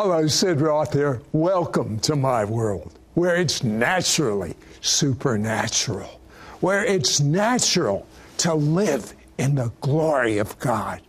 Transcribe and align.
Hello, 0.00 0.28
Sid 0.28 0.60
Roth 0.60 0.92
here. 0.92 1.20
Welcome 1.32 1.98
to 2.02 2.14
my 2.14 2.44
world, 2.44 2.96
where 3.14 3.34
it's 3.34 3.64
naturally 3.64 4.54
supernatural, 4.80 6.20
where 6.60 6.84
it's 6.84 7.18
natural 7.18 8.06
to 8.36 8.54
live 8.54 9.12
in 9.38 9.56
the 9.56 9.72
glory 9.80 10.38
of 10.38 10.56
God. 10.60 11.00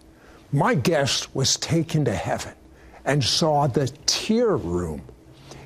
My 0.51 0.73
guest 0.73 1.35
was 1.35 1.55
taken 1.57 2.03
to 2.05 2.15
heaven 2.15 2.53
and 3.05 3.23
saw 3.23 3.67
the 3.67 3.89
tear 4.07 4.57
room. 4.57 5.03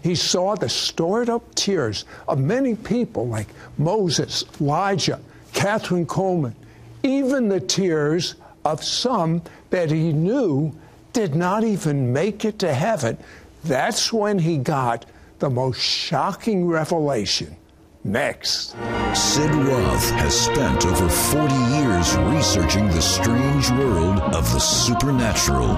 He 0.01 0.15
saw 0.15 0.55
the 0.55 0.67
stored 0.67 1.29
up 1.29 1.55
tears 1.55 2.03
of 2.27 2.41
many 2.41 2.75
people 2.75 3.29
like 3.29 3.47
Moses, 3.77 4.43
Elijah, 4.59 5.21
Kathryn 5.53 6.07
Kuhlman, 6.07 6.55
even 7.03 7.47
the 7.47 7.61
tears 7.61 8.35
of 8.65 8.83
some 8.83 9.41
that 9.69 9.91
he 9.91 10.11
knew 10.11 10.75
did 11.13 11.35
not 11.35 11.63
even 11.63 12.11
make 12.11 12.43
it 12.43 12.59
to 12.59 12.73
heaven. 12.73 13.17
That's 13.63 14.11
when 14.11 14.39
he 14.39 14.57
got 14.57 15.05
the 15.39 15.49
most 15.49 15.79
shocking 15.79 16.67
revelation. 16.67 17.55
Next. 18.03 18.75
Sid 19.13 19.53
Roth 19.55 20.09
has 20.11 20.37
spent 20.37 20.85
over 20.85 21.07
40 21.07 21.53
years 21.53 22.17
researching 22.17 22.87
the 22.87 23.01
strange 23.01 23.69
world 23.71 24.19
of 24.19 24.51
the 24.51 24.59
supernatural. 24.59 25.75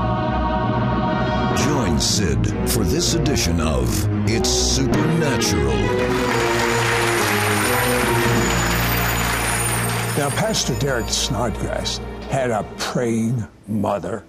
Join 1.57 1.99
Sid 1.99 2.69
for 2.71 2.83
this 2.83 3.13
edition 3.13 3.61
of 3.61 3.87
It's 4.27 4.49
Supernatural. 4.49 5.75
Now, 10.17 10.29
Pastor 10.31 10.73
Derek 10.79 11.09
Snodgrass 11.09 11.97
had 12.29 12.49
a 12.49 12.63
praying 12.77 13.45
mother. 13.67 14.23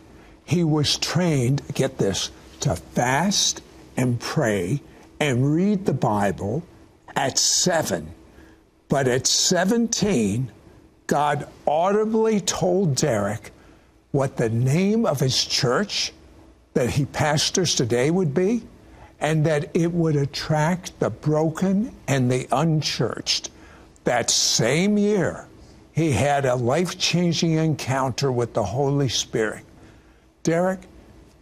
He 0.46 0.62
was 0.62 0.96
trained, 0.96 1.60
get 1.74 1.98
this, 1.98 2.30
to 2.60 2.76
fast 2.76 3.60
and 3.96 4.18
pray 4.18 4.80
and 5.18 5.52
read 5.52 5.84
the 5.84 5.92
Bible 5.92 6.62
at 7.16 7.36
seven. 7.36 8.14
But 8.88 9.08
at 9.08 9.26
17, 9.26 10.50
God 11.08 11.48
audibly 11.66 12.40
told 12.40 12.94
Derek 12.94 13.50
what 14.12 14.36
the 14.36 14.48
name 14.48 15.04
of 15.04 15.18
his 15.18 15.44
church 15.44 16.12
that 16.74 16.90
he 16.90 17.06
pastors 17.06 17.74
today 17.74 18.10
would 18.10 18.32
be, 18.32 18.62
and 19.18 19.44
that 19.46 19.70
it 19.74 19.92
would 19.92 20.14
attract 20.14 21.00
the 21.00 21.10
broken 21.10 21.92
and 22.06 22.30
the 22.30 22.46
unchurched. 22.52 23.50
That 24.04 24.30
same 24.30 24.96
year, 24.96 25.48
he 25.92 26.12
had 26.12 26.44
a 26.44 26.54
life 26.54 26.96
changing 26.98 27.54
encounter 27.54 28.30
with 28.30 28.54
the 28.54 28.62
Holy 28.62 29.08
Spirit. 29.08 29.65
Derek, 30.46 30.78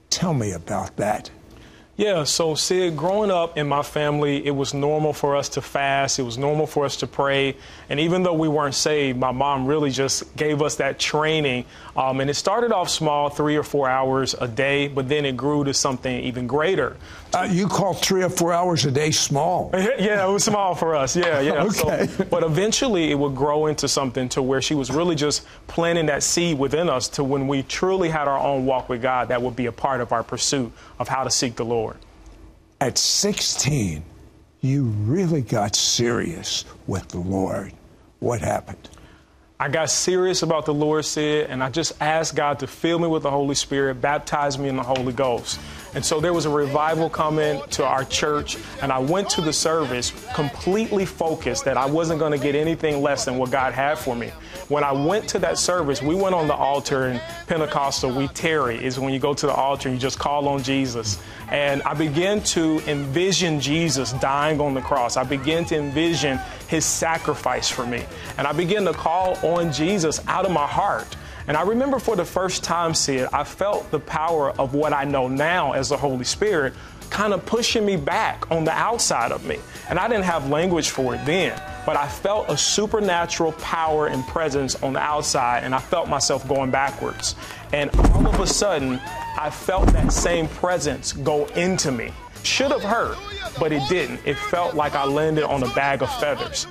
tell 0.09 0.33
me 0.33 0.53
about 0.53 0.97
that. 0.97 1.31
Yeah, 1.99 2.25
so 2.25 2.55
Sid, 2.55 2.97
growing 2.97 3.31
up 3.31 3.59
in 3.59 3.69
my 3.69 3.83
family, 3.83 4.47
it 4.47 4.53
was 4.53 4.73
normal 4.73 5.13
for 5.13 5.37
us 5.37 5.51
to 5.51 5.61
fast. 5.61 6.19
It 6.19 6.23
was 6.23 6.39
normal 6.39 6.67
for 6.67 6.87
us 6.87 6.97
to 6.97 7.07
pray. 7.07 7.55
And 7.91 8.01
even 8.01 8.23
though 8.23 8.33
we 8.33 8.49
weren't 8.49 8.75
saved, 8.75 9.19
my 9.19 9.31
mom 9.31 9.67
really 9.67 9.91
just 9.91 10.35
gave 10.37 10.63
us 10.63 10.77
that 10.77 10.99
training. 10.99 11.67
Um, 11.95 12.23
and 12.23 12.31
it 12.31 12.35
started 12.35 12.73
off 12.73 12.89
small, 12.89 13.29
three 13.29 13.57
or 13.57 13.63
four 13.63 13.91
hours 13.91 14.35
a 14.41 14.49
day, 14.49 14.89
but 14.89 15.07
then 15.07 15.27
it 15.27 15.37
grew 15.37 15.65
to 15.65 15.75
something 15.75 16.25
even 16.25 16.47
greater. 16.47 16.97
Uh, 17.35 17.49
you 17.51 17.67
call 17.67 17.95
three 17.95 18.23
or 18.23 18.31
four 18.31 18.53
hours 18.53 18.85
a 18.85 18.91
day 18.91 19.11
small? 19.11 19.71
yeah, 19.75 20.27
it 20.27 20.31
was 20.31 20.45
small 20.45 20.75
for 20.75 20.95
us. 20.95 21.17
Yeah, 21.17 21.41
yeah. 21.41 21.65
okay. 21.65 22.07
So, 22.07 22.25
but 22.25 22.43
eventually 22.43 23.11
it 23.11 23.19
would 23.19 23.35
grow 23.35 23.67
into 23.67 23.89
something 23.89 24.29
to 24.31 24.43
where 24.43 24.63
she 24.63 24.75
was 24.75 24.91
really 24.91 25.15
just 25.15 25.47
planting 25.67 26.07
that 26.07 26.23
seed 26.23 26.59
within 26.59 26.89
us 26.89 27.09
to 27.11 27.25
when 27.25 27.49
we 27.49 27.63
truly 27.65 28.09
had 28.09 28.29
our 28.29 28.39
own 28.39 28.67
walk 28.67 28.89
with 28.89 29.03
God, 29.03 29.29
that 29.29 29.43
would 29.43 29.57
be 29.57 29.67
a 29.67 29.73
part 29.73 30.01
of 30.01 30.13
our 30.13 30.23
pursuit 30.23 30.73
of 30.99 31.09
how 31.09 31.25
to 31.25 31.31
seek 31.31 31.57
the 31.57 31.65
Lord. 31.65 31.97
At 32.81 32.99
16, 32.99 34.03
you 34.61 34.85
really 34.85 35.43
got 35.43 35.77
serious 35.77 36.65
with 36.87 37.09
the 37.09 37.19
Lord. 37.19 37.73
What 38.21 38.41
happened? 38.41 38.89
I 39.59 39.69
got 39.69 39.89
serious 39.89 40.43
about 40.43 40.67
the 40.67 40.75
Lord 40.75 41.05
Sid, 41.05 41.49
and 41.49 41.63
I 41.63 41.71
just 41.71 41.93
asked 42.01 42.35
God 42.35 42.59
to 42.59 42.67
fill 42.67 42.99
me 42.99 43.07
with 43.07 43.23
the 43.23 43.31
Holy 43.31 43.55
Spirit, 43.55 44.01
baptize 44.01 44.59
me 44.59 44.69
in 44.69 44.75
the 44.75 44.83
Holy 44.83 45.13
Ghost. 45.13 45.61
And 45.95 46.05
so 46.05 46.21
there 46.21 46.33
was 46.33 46.45
a 46.45 46.51
revival 46.51 47.09
coming 47.09 47.63
to 47.71 47.87
our 47.87 48.05
church, 48.05 48.59
and 48.83 48.91
I 48.91 48.99
went 48.99 49.31
to 49.31 49.41
the 49.41 49.53
service 49.53 50.13
completely 50.35 51.07
focused 51.07 51.67
that 51.67 51.77
I 51.77 51.87
wasn't 51.87 52.19
going 52.19 52.33
to 52.33 52.39
get 52.39 52.57
anything 52.57 53.01
less 53.01 53.25
than 53.25 53.39
what 53.39 53.53
God 53.53 53.73
had 53.73 53.97
for 53.97 54.17
me. 54.17 54.33
When 54.69 54.83
I 54.83 54.93
went 54.93 55.29
to 55.31 55.39
that 55.41 55.59
service, 55.59 56.01
we 56.01 56.15
went 56.15 56.35
on 56.35 56.49
the 56.49 56.55
altar 56.55 57.09
in 57.09 57.21
Pentecostal. 57.47 58.11
We 58.11 58.29
tarry 58.29 58.83
is 58.83 58.99
when 58.99 59.13
you 59.13 59.19
go 59.19 59.35
to 59.35 59.47
the 59.47 59.53
altar 59.53 59.89
and 59.89 59.97
you 59.97 60.01
just 60.01 60.19
call 60.19 60.49
on 60.49 60.63
Jesus. 60.63 61.19
And 61.51 61.83
I 61.83 61.93
began 61.93 62.43
to 62.45 62.81
envision 62.87 63.61
Jesus 63.61 64.13
dying 64.15 64.61
on 64.61 64.73
the 64.73 64.81
cross. 64.81 65.19
I 65.19 65.25
began 65.25 65.67
to 65.67 65.77
envision 65.77 66.39
his 66.69 66.87
sacrifice 66.87 67.69
for 67.69 67.85
me. 67.85 68.05
And 68.39 68.47
I 68.47 68.53
began 68.53 68.87
to 68.87 68.95
call 68.95 69.37
on 69.47 69.71
Jesus 69.71 70.27
out 70.27 70.47
of 70.47 70.51
my 70.51 70.67
heart. 70.67 71.15
And 71.47 71.59
I 71.59 71.63
remember 71.63 71.99
for 71.99 72.17
the 72.17 72.25
first 72.25 72.65
time, 72.65 72.95
Sid, 72.95 73.29
I 73.33 73.45
felt 73.45 73.91
the 73.91 74.01
power 74.01 74.51
of 74.59 74.73
what 74.73 74.95
I 74.95 75.05
know 75.05 75.29
now 75.29 75.73
as 75.73 75.91
the 75.91 75.97
Holy 75.99 76.25
Spirit 76.25 76.73
kind 77.15 77.33
of 77.33 77.47
pushing 77.47 77.87
me 77.87 77.97
back 77.97 78.51
on 78.51 78.65
the 78.65 78.73
outside 78.73 79.31
of 79.31 79.47
me. 79.47 79.57
And 79.89 80.01
I 80.01 80.09
didn't 80.09 80.25
have 80.25 80.51
language 80.51 80.91
for 80.91 81.15
it 81.15 81.25
then, 81.25 81.57
but 81.87 81.97
I 81.97 82.09
felt 82.09 82.51
a 82.51 82.57
supernatural 82.57 83.53
power 83.53 84.09
and 84.09 84.27
presence 84.27 84.75
on 84.83 84.95
the 84.95 84.99
outside, 84.99 85.63
and 85.63 85.77
I 85.77 85.79
felt 85.79 86.09
myself 86.09 86.47
going 86.49 86.73
backwards. 86.73 87.37
And 87.73 87.95
all 88.11 88.27
of 88.27 88.41
a 88.41 88.47
sudden, 88.49 89.01
I 89.39 89.49
felt 89.51 89.87
that 89.93 90.13
same 90.13 90.49
presence 90.49 91.13
go 91.13 91.47
into 91.55 91.93
me. 91.93 92.13
Should 92.43 92.73
have 92.73 92.83
hurt, 92.83 93.17
but 93.61 93.71
it 93.71 93.89
didn't. 93.89 94.21
It 94.25 94.37
felt 94.37 94.75
like 94.75 94.97
I 94.97 95.05
landed 95.05 95.45
on 95.45 95.63
a 95.63 95.73
bag 95.73 96.03
of 96.03 96.13
feathers. 96.19 96.67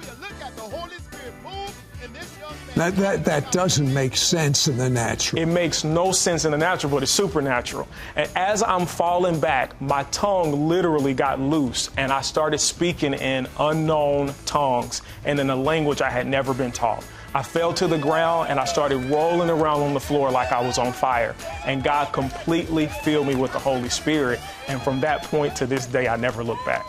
That, 2.76 2.96
that, 2.96 3.26
that 3.26 3.52
doesn't 3.52 3.94
make 3.94 4.18
sense 4.18 4.68
in 4.68 4.78
the 4.78 4.90
natural. 4.90 5.40
It 5.40 5.46
makes 5.46 5.84
no 5.84 6.12
sense 6.12 6.44
in 6.44 6.52
the 6.52 6.58
natural, 6.58 6.92
but 6.92 7.04
it's 7.04 7.12
supernatural. 7.12 7.88
And 8.16 8.28
as 8.36 8.64
I'm 8.64 8.88
falling 8.88 9.40
back, 9.40 9.80
my 9.80 10.04
tongue 10.06 10.68
literally 10.68 11.14
got 11.14 11.40
loose, 11.40 11.92
and 11.98 12.12
I 12.12 12.22
started 12.22 12.58
speaking 12.58 13.14
in 13.14 13.48
unknown 13.60 14.34
tongues 14.46 15.04
and 15.24 15.40
in 15.40 15.52
a 15.52 15.56
language 15.56 16.02
I 16.02 16.10
had 16.10 16.26
never 16.26 16.52
been 16.54 16.72
taught. 16.72 17.06
I 17.36 17.42
fell 17.42 17.74
to 17.76 17.88
the 17.88 17.98
ground 17.98 18.50
and 18.50 18.60
I 18.60 18.66
started 18.66 18.98
rolling 19.06 19.50
around 19.50 19.82
on 19.82 19.94
the 19.96 20.00
floor 20.00 20.30
like 20.30 20.52
I 20.52 20.62
was 20.62 20.78
on 20.78 20.94
fire. 20.94 21.36
And 21.66 21.84
God 21.84 22.14
completely 22.14 22.88
filled 22.88 23.28
me 23.28 23.34
with 23.34 23.52
the 23.54 23.60
Holy 23.60 23.90
Spirit. 23.90 24.40
And 24.68 24.80
from 24.82 25.00
that 25.02 25.24
point 25.24 25.56
to 25.56 25.66
this 25.66 25.88
day, 25.88 26.08
I 26.08 26.16
never 26.16 26.44
looked 26.44 26.66
back. 26.66 26.86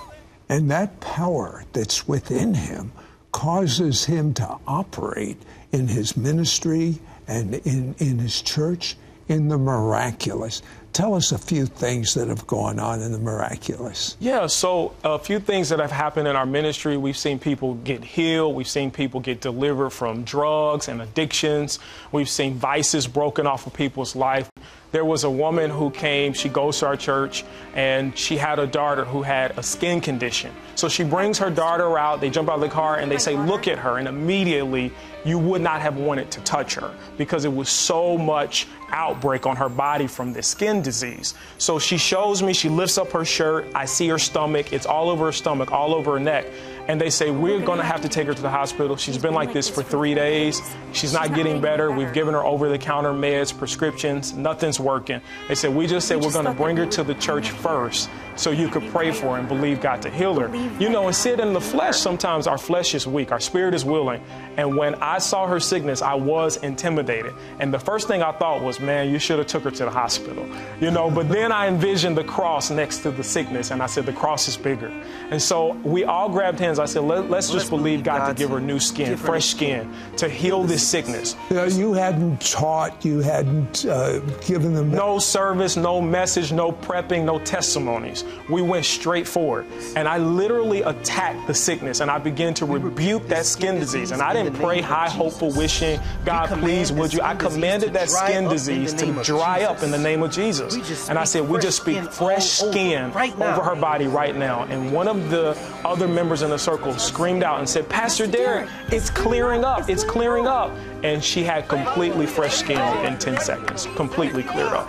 And 0.50 0.70
that 0.70 1.00
power 1.00 1.64
that's 1.72 2.06
within 2.06 2.52
him 2.52 2.92
causes 3.34 4.04
him 4.04 4.32
to 4.32 4.58
operate 4.64 5.36
in 5.72 5.88
his 5.88 6.16
ministry 6.16 7.00
and 7.26 7.54
in, 7.66 7.92
in 7.98 8.16
his 8.20 8.40
church 8.40 8.96
in 9.28 9.48
the 9.48 9.58
miraculous. 9.58 10.62
Tell 10.92 11.14
us 11.14 11.32
a 11.32 11.38
few 11.38 11.66
things 11.66 12.14
that 12.14 12.28
have 12.28 12.46
gone 12.46 12.78
on 12.78 13.02
in 13.02 13.10
the 13.10 13.18
miraculous. 13.18 14.16
Yeah, 14.20 14.46
so 14.46 14.94
a 15.02 15.18
few 15.18 15.40
things 15.40 15.70
that 15.70 15.80
have 15.80 15.90
happened 15.90 16.28
in 16.28 16.36
our 16.36 16.46
ministry. 16.46 16.96
We've 16.96 17.16
seen 17.16 17.40
people 17.40 17.74
get 17.74 18.04
healed. 18.04 18.54
We've 18.54 18.68
seen 18.68 18.92
people 18.92 19.18
get 19.18 19.40
delivered 19.40 19.90
from 19.90 20.22
drugs 20.22 20.86
and 20.86 21.02
addictions. 21.02 21.80
We've 22.12 22.28
seen 22.28 22.54
vices 22.54 23.08
broken 23.08 23.48
off 23.48 23.66
of 23.66 23.72
people's 23.72 24.14
life. 24.14 24.48
There 24.94 25.04
was 25.04 25.24
a 25.24 25.30
woman 25.30 25.70
who 25.70 25.90
came, 25.90 26.32
she 26.32 26.48
goes 26.48 26.78
to 26.78 26.86
our 26.86 26.96
church, 26.96 27.42
and 27.74 28.16
she 28.16 28.36
had 28.36 28.60
a 28.60 28.66
daughter 28.68 29.04
who 29.04 29.22
had 29.22 29.58
a 29.58 29.62
skin 29.64 30.00
condition. 30.00 30.54
So 30.76 30.88
she 30.88 31.02
brings 31.02 31.36
her 31.38 31.50
daughter 31.50 31.98
out, 31.98 32.20
they 32.20 32.30
jump 32.30 32.48
out 32.48 32.54
of 32.54 32.60
the 32.60 32.68
car, 32.68 32.98
and 32.98 33.10
they 33.10 33.18
say, 33.18 33.36
Look 33.36 33.66
at 33.66 33.76
her. 33.76 33.98
And 33.98 34.06
immediately, 34.06 34.92
you 35.24 35.36
would 35.36 35.62
not 35.62 35.80
have 35.80 35.96
wanted 35.96 36.30
to 36.30 36.40
touch 36.42 36.76
her 36.76 36.94
because 37.18 37.44
it 37.44 37.52
was 37.52 37.68
so 37.68 38.16
much 38.16 38.68
outbreak 38.90 39.46
on 39.46 39.56
her 39.56 39.68
body 39.68 40.06
from 40.06 40.32
this 40.32 40.46
skin 40.46 40.80
disease. 40.80 41.34
So 41.58 41.80
she 41.80 41.98
shows 41.98 42.40
me, 42.40 42.52
she 42.52 42.68
lifts 42.68 42.96
up 42.96 43.10
her 43.10 43.24
shirt. 43.24 43.66
I 43.74 43.86
see 43.86 44.06
her 44.10 44.18
stomach. 44.20 44.72
It's 44.72 44.86
all 44.86 45.10
over 45.10 45.24
her 45.24 45.32
stomach, 45.32 45.72
all 45.72 45.92
over 45.92 46.12
her 46.12 46.20
neck 46.20 46.46
and 46.88 47.00
they 47.00 47.10
say, 47.10 47.30
We're 47.30 47.60
going 47.60 47.78
to 47.78 47.84
have 47.84 48.02
to 48.02 48.08
take 48.08 48.26
her 48.26 48.34
to 48.34 48.42
the 48.42 48.50
hospital. 48.50 48.96
She's 48.96 49.18
been 49.18 49.34
like 49.34 49.52
this 49.52 49.68
for 49.68 49.82
three 49.82 50.14
days. 50.14 50.60
She's 50.92 51.12
not 51.12 51.34
getting 51.34 51.60
better. 51.60 51.90
We've 51.90 52.12
given 52.12 52.34
her 52.34 52.44
over 52.44 52.68
the 52.68 52.78
counter 52.78 53.12
meds, 53.12 53.56
prescriptions. 53.56 54.32
Nothing's 54.32 54.78
working. 54.78 55.20
They 55.48 55.54
said, 55.54 55.74
We 55.74 55.86
just 55.86 56.08
said 56.08 56.20
we're 56.20 56.32
going 56.32 56.44
to 56.44 56.52
bring 56.52 56.76
her 56.76 56.86
to 56.86 57.02
the 57.02 57.14
church 57.14 57.50
first 57.50 58.10
so 58.36 58.50
you 58.50 58.68
could 58.68 58.90
pray 58.90 59.12
for 59.12 59.34
her 59.34 59.38
and 59.38 59.48
believe 59.48 59.80
God 59.80 60.02
to 60.02 60.10
heal 60.10 60.38
her. 60.38 60.54
You 60.78 60.88
know, 60.88 61.06
and 61.06 61.14
Sid 61.14 61.40
in 61.40 61.52
the 61.52 61.60
flesh, 61.60 61.96
sometimes 61.96 62.46
our 62.46 62.58
flesh 62.58 62.94
is 62.94 63.06
weak, 63.06 63.32
our 63.32 63.40
spirit 63.40 63.74
is 63.74 63.84
willing. 63.84 64.22
And 64.56 64.76
when 64.76 64.94
I 64.96 65.18
saw 65.18 65.46
her 65.46 65.60
sickness, 65.60 66.02
I 66.02 66.14
was 66.14 66.56
intimidated. 66.58 67.32
And 67.60 67.72
the 67.72 67.78
first 67.78 68.08
thing 68.08 68.22
I 68.22 68.32
thought 68.32 68.62
was, 68.62 68.80
man, 68.80 69.10
you 69.10 69.18
should 69.18 69.38
have 69.38 69.46
took 69.46 69.64
her 69.64 69.70
to 69.70 69.84
the 69.84 69.90
hospital. 69.90 70.46
You 70.80 70.90
know, 70.90 71.10
but 71.10 71.28
then 71.28 71.52
I 71.52 71.68
envisioned 71.68 72.16
the 72.16 72.24
cross 72.24 72.70
next 72.70 72.98
to 72.98 73.10
the 73.10 73.24
sickness 73.24 73.70
and 73.70 73.82
I 73.82 73.86
said, 73.86 74.06
the 74.06 74.12
cross 74.12 74.48
is 74.48 74.56
bigger. 74.56 74.88
And 75.30 75.40
so 75.40 75.72
we 75.84 76.04
all 76.04 76.28
grabbed 76.28 76.58
hands 76.58 76.73
hands. 76.78 76.90
I 76.90 76.92
said, 76.92 77.04
Let, 77.04 77.30
us 77.30 77.50
just 77.50 77.70
believe 77.70 78.02
God 78.02 78.28
to 78.28 78.34
give 78.34 78.50
her 78.50 78.60
new 78.60 78.78
skin, 78.78 79.16
fresh 79.16 79.46
skin, 79.46 79.92
to 80.16 80.28
heal 80.28 80.64
this 80.64 80.86
sickness. 80.86 81.36
You, 81.50 81.56
know, 81.56 81.64
you 81.64 81.92
hadn't 81.92 82.40
taught, 82.40 83.04
you 83.04 83.20
hadn't 83.20 83.84
uh, 83.86 84.20
given 84.46 84.74
them. 84.74 84.90
No 84.90 85.18
service, 85.18 85.76
no 85.76 86.00
message, 86.00 86.52
no 86.52 86.72
prepping, 86.72 87.24
no 87.24 87.38
testimonies. 87.38 88.24
We 88.48 88.62
went 88.62 88.84
straight 88.84 89.26
forward. 89.26 89.66
And 89.96 90.08
I 90.08 90.18
literally 90.18 90.82
attacked 90.82 91.46
the 91.46 91.54
sickness 91.54 92.00
and 92.00 92.10
I 92.10 92.18
began 92.18 92.54
to 92.54 92.66
rebuke 92.66 93.28
that 93.28 93.46
skin 93.46 93.78
disease. 93.78 94.10
And 94.10 94.22
I 94.22 94.32
didn't 94.32 94.54
pray 94.54 94.80
high, 94.80 95.08
hopeful, 95.08 95.52
wishing, 95.52 96.00
God, 96.24 96.48
please, 96.60 96.92
would 96.92 97.12
you? 97.12 97.20
I 97.20 97.34
commanded 97.34 97.92
that 97.94 98.10
skin 98.10 98.48
disease 98.48 98.92
to 98.94 99.12
dry 99.22 99.62
up 99.62 99.82
in 99.82 99.90
the 99.90 99.98
name 99.98 100.22
of 100.22 100.30
Jesus. 100.30 101.08
And 101.08 101.18
I 101.18 101.24
said, 101.24 101.48
we 101.48 101.58
just 101.58 101.80
speak 101.80 102.02
fresh 102.12 102.50
skin 102.50 103.12
over 103.14 103.62
her 103.62 103.76
body 103.76 104.06
right 104.06 104.36
now. 104.36 104.64
And 104.64 104.92
one 104.92 105.08
of 105.08 105.30
the 105.30 105.56
other 105.84 106.08
members 106.08 106.42
in 106.42 106.50
the 106.50 106.58
circle 106.64 106.94
screamed 106.94 107.42
out 107.42 107.58
and 107.58 107.68
said, 107.68 107.88
Pastor 107.88 108.26
Derek, 108.26 108.68
it's 108.90 109.10
clearing 109.10 109.64
up, 109.64 109.88
it's 109.90 110.02
clearing 110.02 110.46
up. 110.46 110.70
And 111.02 111.22
she 111.22 111.42
had 111.42 111.68
completely 111.68 112.26
fresh 112.26 112.56
skin 112.56 112.80
in 113.04 113.18
10 113.18 113.40
seconds, 113.40 113.86
completely 113.94 114.42
cleared 114.42 114.72
up. 114.72 114.88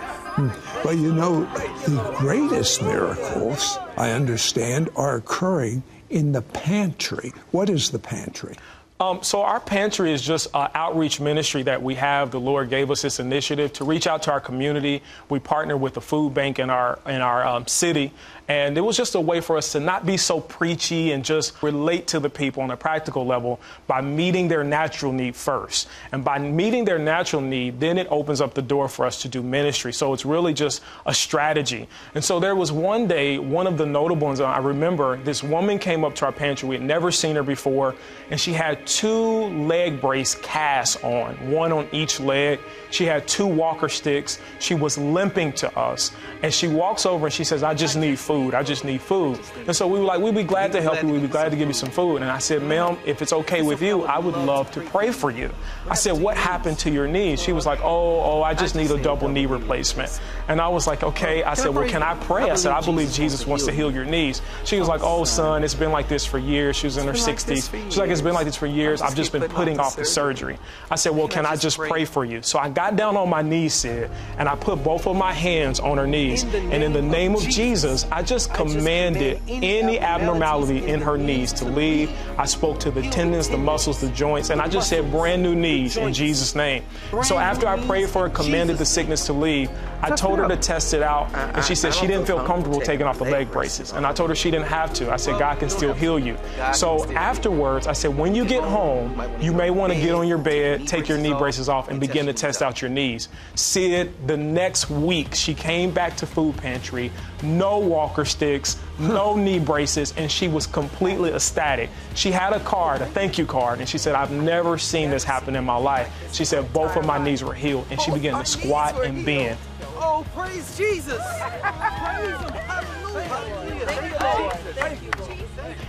But 0.82 0.96
you 0.96 1.12
know, 1.12 1.44
the 1.86 2.14
greatest 2.18 2.82
miracles, 2.82 3.78
I 3.96 4.10
understand, 4.12 4.90
are 4.96 5.16
occurring 5.16 5.82
in 6.10 6.32
the 6.32 6.42
pantry. 6.42 7.32
What 7.50 7.68
is 7.68 7.90
the 7.90 7.98
pantry? 7.98 8.56
Um, 8.98 9.22
so 9.22 9.42
our 9.42 9.60
pantry 9.60 10.10
is 10.10 10.22
just 10.22 10.48
an 10.54 10.70
outreach 10.74 11.20
ministry 11.20 11.62
that 11.64 11.82
we 11.82 11.96
have. 11.96 12.30
The 12.30 12.40
Lord 12.40 12.70
gave 12.70 12.90
us 12.90 13.02
this 13.02 13.20
initiative 13.20 13.74
to 13.74 13.84
reach 13.84 14.06
out 14.06 14.22
to 14.22 14.32
our 14.32 14.40
community. 14.40 15.02
We 15.28 15.38
partner 15.38 15.76
with 15.76 15.94
the 15.94 16.00
food 16.00 16.32
bank 16.32 16.58
in 16.58 16.70
our 16.70 16.98
in 17.06 17.20
our 17.20 17.46
um, 17.46 17.66
city, 17.66 18.12
and 18.48 18.78
it 18.78 18.80
was 18.80 18.96
just 18.96 19.14
a 19.16 19.20
way 19.20 19.40
for 19.40 19.56
us 19.56 19.72
to 19.72 19.80
not 19.80 20.06
be 20.06 20.16
so 20.16 20.40
preachy 20.40 21.10
and 21.10 21.24
just 21.24 21.60
relate 21.62 22.06
to 22.08 22.20
the 22.20 22.30
people 22.30 22.62
on 22.62 22.70
a 22.70 22.76
practical 22.76 23.26
level 23.26 23.58
by 23.88 24.00
meeting 24.00 24.46
their 24.46 24.62
natural 24.62 25.12
need 25.12 25.34
first. 25.34 25.88
And 26.12 26.24
by 26.24 26.38
meeting 26.38 26.84
their 26.84 26.98
natural 26.98 27.42
need, 27.42 27.80
then 27.80 27.98
it 27.98 28.06
opens 28.08 28.40
up 28.40 28.54
the 28.54 28.62
door 28.62 28.88
for 28.88 29.04
us 29.04 29.22
to 29.22 29.28
do 29.28 29.42
ministry. 29.42 29.92
So 29.92 30.12
it's 30.12 30.24
really 30.24 30.54
just 30.54 30.80
a 31.06 31.12
strategy. 31.12 31.88
And 32.14 32.24
so 32.24 32.38
there 32.38 32.54
was 32.54 32.70
one 32.70 33.08
day, 33.08 33.38
one 33.38 33.66
of 33.66 33.78
the 33.78 33.86
notable 33.86 34.28
ones 34.28 34.40
I 34.40 34.58
remember, 34.58 35.16
this 35.16 35.42
woman 35.42 35.80
came 35.80 36.04
up 36.04 36.14
to 36.16 36.26
our 36.26 36.32
pantry. 36.32 36.68
We 36.68 36.76
had 36.76 36.84
never 36.84 37.10
seen 37.10 37.34
her 37.36 37.42
before, 37.42 37.96
and 38.30 38.40
she 38.40 38.52
had 38.52 38.86
two 38.86 39.46
leg 39.66 40.00
brace 40.00 40.36
casts 40.36 41.02
on, 41.02 41.50
one 41.50 41.72
on 41.72 41.88
each 41.90 42.20
leg. 42.20 42.60
She 42.90 43.04
had 43.06 43.26
two 43.26 43.46
walker 43.46 43.88
sticks. 43.88 44.38
She 44.60 44.74
was 44.74 44.96
limping 44.96 45.52
to 45.54 45.76
us. 45.76 46.12
And 46.42 46.54
she 46.54 46.68
walks 46.68 47.06
over 47.06 47.26
and 47.26 47.34
she 47.34 47.44
says, 47.44 47.62
I 47.62 47.74
just 47.74 47.96
need 47.96 48.18
food. 48.18 48.35
I 48.54 48.62
just 48.62 48.84
need 48.84 49.00
food. 49.00 49.40
And 49.66 49.74
so 49.74 49.86
we 49.86 49.98
were 49.98 50.04
like, 50.04 50.20
we'd 50.20 50.34
be 50.34 50.42
glad 50.42 50.72
to 50.72 50.82
help 50.82 51.02
you. 51.02 51.08
We'd 51.08 51.22
be 51.22 51.28
glad 51.28 51.50
to 51.50 51.56
give 51.56 51.68
you 51.68 51.74
some 51.74 51.90
food. 51.90 52.22
And 52.22 52.30
I 52.30 52.38
said, 52.38 52.62
ma'am, 52.62 52.98
if 53.04 53.22
it's 53.22 53.32
okay 53.32 53.62
with 53.62 53.82
you, 53.82 54.04
I 54.04 54.18
would 54.18 54.34
love 54.34 54.70
to 54.72 54.80
pray 54.80 55.10
for 55.10 55.30
you. 55.30 55.50
I 55.88 55.94
said, 55.94 56.12
what 56.12 56.36
happened 56.36 56.78
to 56.80 56.90
your 56.90 57.06
knees? 57.06 57.42
She 57.42 57.52
was 57.52 57.66
like, 57.66 57.80
oh, 57.82 58.20
oh, 58.20 58.42
I 58.42 58.54
just 58.54 58.74
need 58.74 58.90
a 58.90 59.02
double 59.02 59.28
knee 59.28 59.46
replacement. 59.46 60.20
And 60.48 60.60
I 60.60 60.68
was 60.68 60.86
like, 60.86 61.02
okay. 61.02 61.42
I 61.42 61.54
said, 61.54 61.74
well, 61.74 61.88
can 61.88 62.02
I 62.02 62.14
pray? 62.14 62.50
I 62.50 62.54
said, 62.54 62.72
I 62.72 62.80
believe 62.80 63.12
Jesus 63.12 63.46
wants 63.46 63.64
to 63.66 63.72
heal 63.72 63.92
your 63.92 64.04
knees. 64.04 64.42
She 64.64 64.78
was 64.78 64.88
like, 64.88 65.00
oh, 65.02 65.24
son, 65.24 65.64
it's 65.64 65.74
been 65.74 65.92
like 65.92 66.08
this 66.08 66.24
for 66.24 66.38
years. 66.38 66.76
She 66.76 66.86
was 66.86 66.96
in 66.96 67.06
her 67.06 67.12
60s. 67.12 67.72
She's 67.84 67.98
like, 67.98 68.10
it's 68.10 68.20
been 68.20 68.34
like 68.34 68.46
this 68.46 68.56
for 68.56 68.66
years. 68.66 69.02
I've 69.02 69.16
just 69.16 69.32
been 69.32 69.42
putting 69.48 69.80
off 69.80 69.96
the 69.96 70.04
surgery. 70.04 70.58
I 70.90 70.96
said, 70.96 71.10
well, 71.10 71.28
can 71.28 71.46
I 71.46 71.56
just 71.56 71.78
pray 71.78 72.04
for 72.04 72.24
you? 72.24 72.42
So 72.42 72.58
I 72.58 72.68
got 72.68 72.96
down 72.96 73.16
on 73.16 73.28
my 73.28 73.42
knees, 73.42 73.74
Sid, 73.74 74.10
and 74.38 74.48
I 74.48 74.56
put 74.56 74.82
both 74.82 75.06
of 75.06 75.16
my 75.16 75.32
hands 75.32 75.80
on 75.80 75.98
her 75.98 76.06
knees. 76.06 76.44
And 76.44 76.82
in 76.82 76.92
the 76.92 77.02
name 77.02 77.34
of 77.34 77.42
Jesus, 77.42 78.06
I 78.10 78.22
just 78.26 78.52
commanded 78.52 79.40
any 79.48 79.98
abnormality 79.98 80.86
in 80.86 81.00
her 81.00 81.16
knees 81.16 81.52
to 81.54 81.64
leave. 81.64 82.10
I 82.38 82.44
spoke 82.44 82.80
to 82.80 82.90
the 82.90 83.02
tendons, 83.02 83.48
the 83.48 83.56
muscles, 83.56 84.00
the 84.00 84.10
joints, 84.10 84.50
and 84.50 84.60
I 84.60 84.68
just 84.68 84.88
said 84.88 85.10
brand 85.10 85.42
new 85.42 85.54
knees 85.54 85.96
in 85.96 86.12
Jesus' 86.12 86.54
name. 86.54 86.84
So 87.22 87.38
after 87.38 87.66
I 87.66 87.78
prayed 87.86 88.08
for 88.08 88.28
her, 88.28 88.34
commanded 88.34 88.78
the 88.78 88.84
sickness 88.84 89.26
to 89.26 89.32
leave, 89.32 89.70
I 90.02 90.10
told 90.14 90.38
her 90.38 90.48
to 90.48 90.56
test 90.56 90.94
it 90.94 91.02
out, 91.02 91.32
and 91.34 91.64
she 91.64 91.74
said 91.74 91.94
she 91.94 92.06
didn't 92.06 92.26
feel 92.26 92.44
comfortable 92.44 92.80
taking 92.80 93.06
off 93.06 93.18
the 93.18 93.24
leg 93.24 93.50
braces. 93.50 93.92
And 93.92 94.06
I 94.06 94.12
told 94.12 94.30
her 94.30 94.36
she 94.36 94.50
didn't 94.50 94.66
have 94.66 94.92
to. 94.94 95.12
I 95.12 95.16
said, 95.16 95.38
God 95.38 95.58
can 95.58 95.70
still 95.70 95.92
heal 95.94 96.18
you. 96.18 96.36
So 96.74 97.04
afterwards, 97.12 97.86
I 97.86 97.92
said, 97.92 98.16
when 98.16 98.34
you 98.34 98.44
get 98.44 98.62
home, 98.62 99.20
you 99.40 99.52
may 99.52 99.70
want 99.70 99.92
to 99.92 99.98
get 99.98 100.14
on 100.14 100.28
your 100.28 100.38
bed, 100.38 100.86
take 100.86 101.08
your 101.08 101.18
knee 101.18 101.34
braces 101.34 101.68
off, 101.68 101.88
and 101.88 102.00
begin 102.00 102.26
to 102.26 102.32
test 102.32 102.62
out 102.62 102.80
your 102.80 102.90
knees. 102.90 103.28
Sid, 103.54 104.26
the 104.26 104.36
next 104.36 104.90
week, 104.90 105.34
she 105.34 105.54
came 105.54 105.90
back 105.90 106.16
to 106.18 106.26
food 106.26 106.56
pantry, 106.56 107.10
no 107.42 107.78
walker 107.78 108.24
sticks, 108.24 108.78
no 108.98 109.36
knee 109.46 109.58
braces, 109.58 110.14
and 110.16 110.30
she 110.30 110.48
was 110.48 110.66
completely 110.66 111.32
ecstatic. 111.32 111.90
She 112.14 112.30
had 112.30 112.52
a 112.52 112.60
card, 112.60 113.02
a 113.02 113.06
thank 113.06 113.38
you 113.38 113.46
card, 113.46 113.80
and 113.80 113.88
she 113.88 113.98
said, 113.98 114.14
I've 114.14 114.30
never 114.30 114.78
seen 114.78 115.10
this 115.10 115.24
happen 115.24 115.56
in 115.56 115.64
my 115.64 115.76
life. 115.76 116.12
She 116.32 116.44
said 116.44 116.72
both 116.72 116.96
of 116.96 117.06
my 117.06 117.22
knees 117.22 117.42
were 117.42 117.54
healed, 117.54 117.86
and 117.90 118.00
she 118.00 118.10
began 118.10 118.38
to 118.38 118.44
squat 118.44 119.04
and 119.04 119.24
bend. 119.24 119.58
Oh, 119.98 120.26
praise 120.34 120.76
Jesus. 120.76 121.22
praise 121.40 122.38
Him. 122.38 122.52
Hallelujah. 122.52 123.66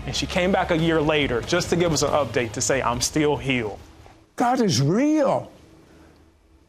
And 0.06 0.15
she 0.15 0.25
came 0.25 0.51
back 0.51 0.71
a 0.71 0.77
year 0.77 1.01
later 1.01 1.42
just 1.42 1.69
to 1.69 1.75
give 1.75 1.92
us 1.92 2.01
an 2.01 2.09
update 2.12 2.54
to 2.54 2.62
say, 2.62 2.81
I'm 2.81 3.01
still 3.01 3.36
healed. 3.36 3.80
God 4.38 4.62
is 4.62 4.81
real. 4.81 5.51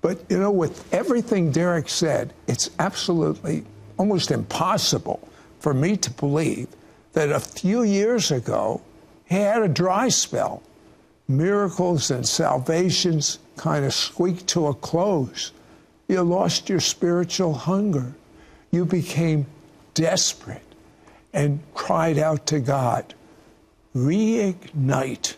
But, 0.00 0.24
you 0.28 0.38
know, 0.38 0.50
with 0.50 0.92
everything 0.92 1.52
Derek 1.52 1.88
said, 1.88 2.32
it's 2.46 2.70
absolutely 2.78 3.64
almost 3.96 4.30
impossible 4.30 5.28
for 5.60 5.74
me 5.74 5.96
to 5.96 6.10
believe 6.10 6.68
that 7.12 7.30
a 7.30 7.40
few 7.40 7.82
years 7.82 8.30
ago 8.30 8.80
he 9.26 9.36
had 9.36 9.62
a 9.62 9.68
dry 9.68 10.08
spell. 10.08 10.62
Miracles 11.26 12.10
and 12.10 12.26
salvations 12.26 13.38
kind 13.56 13.84
of 13.84 13.92
squeaked 13.92 14.46
to 14.48 14.68
a 14.68 14.74
close. 14.74 15.52
You 16.08 16.22
lost 16.22 16.68
your 16.68 16.80
spiritual 16.80 17.54
hunger. 17.54 18.14
You 18.70 18.84
became 18.84 19.46
desperate 19.94 20.62
and 21.32 21.60
cried 21.74 22.18
out 22.18 22.46
to 22.46 22.60
God, 22.60 23.14
reignite 23.94 25.36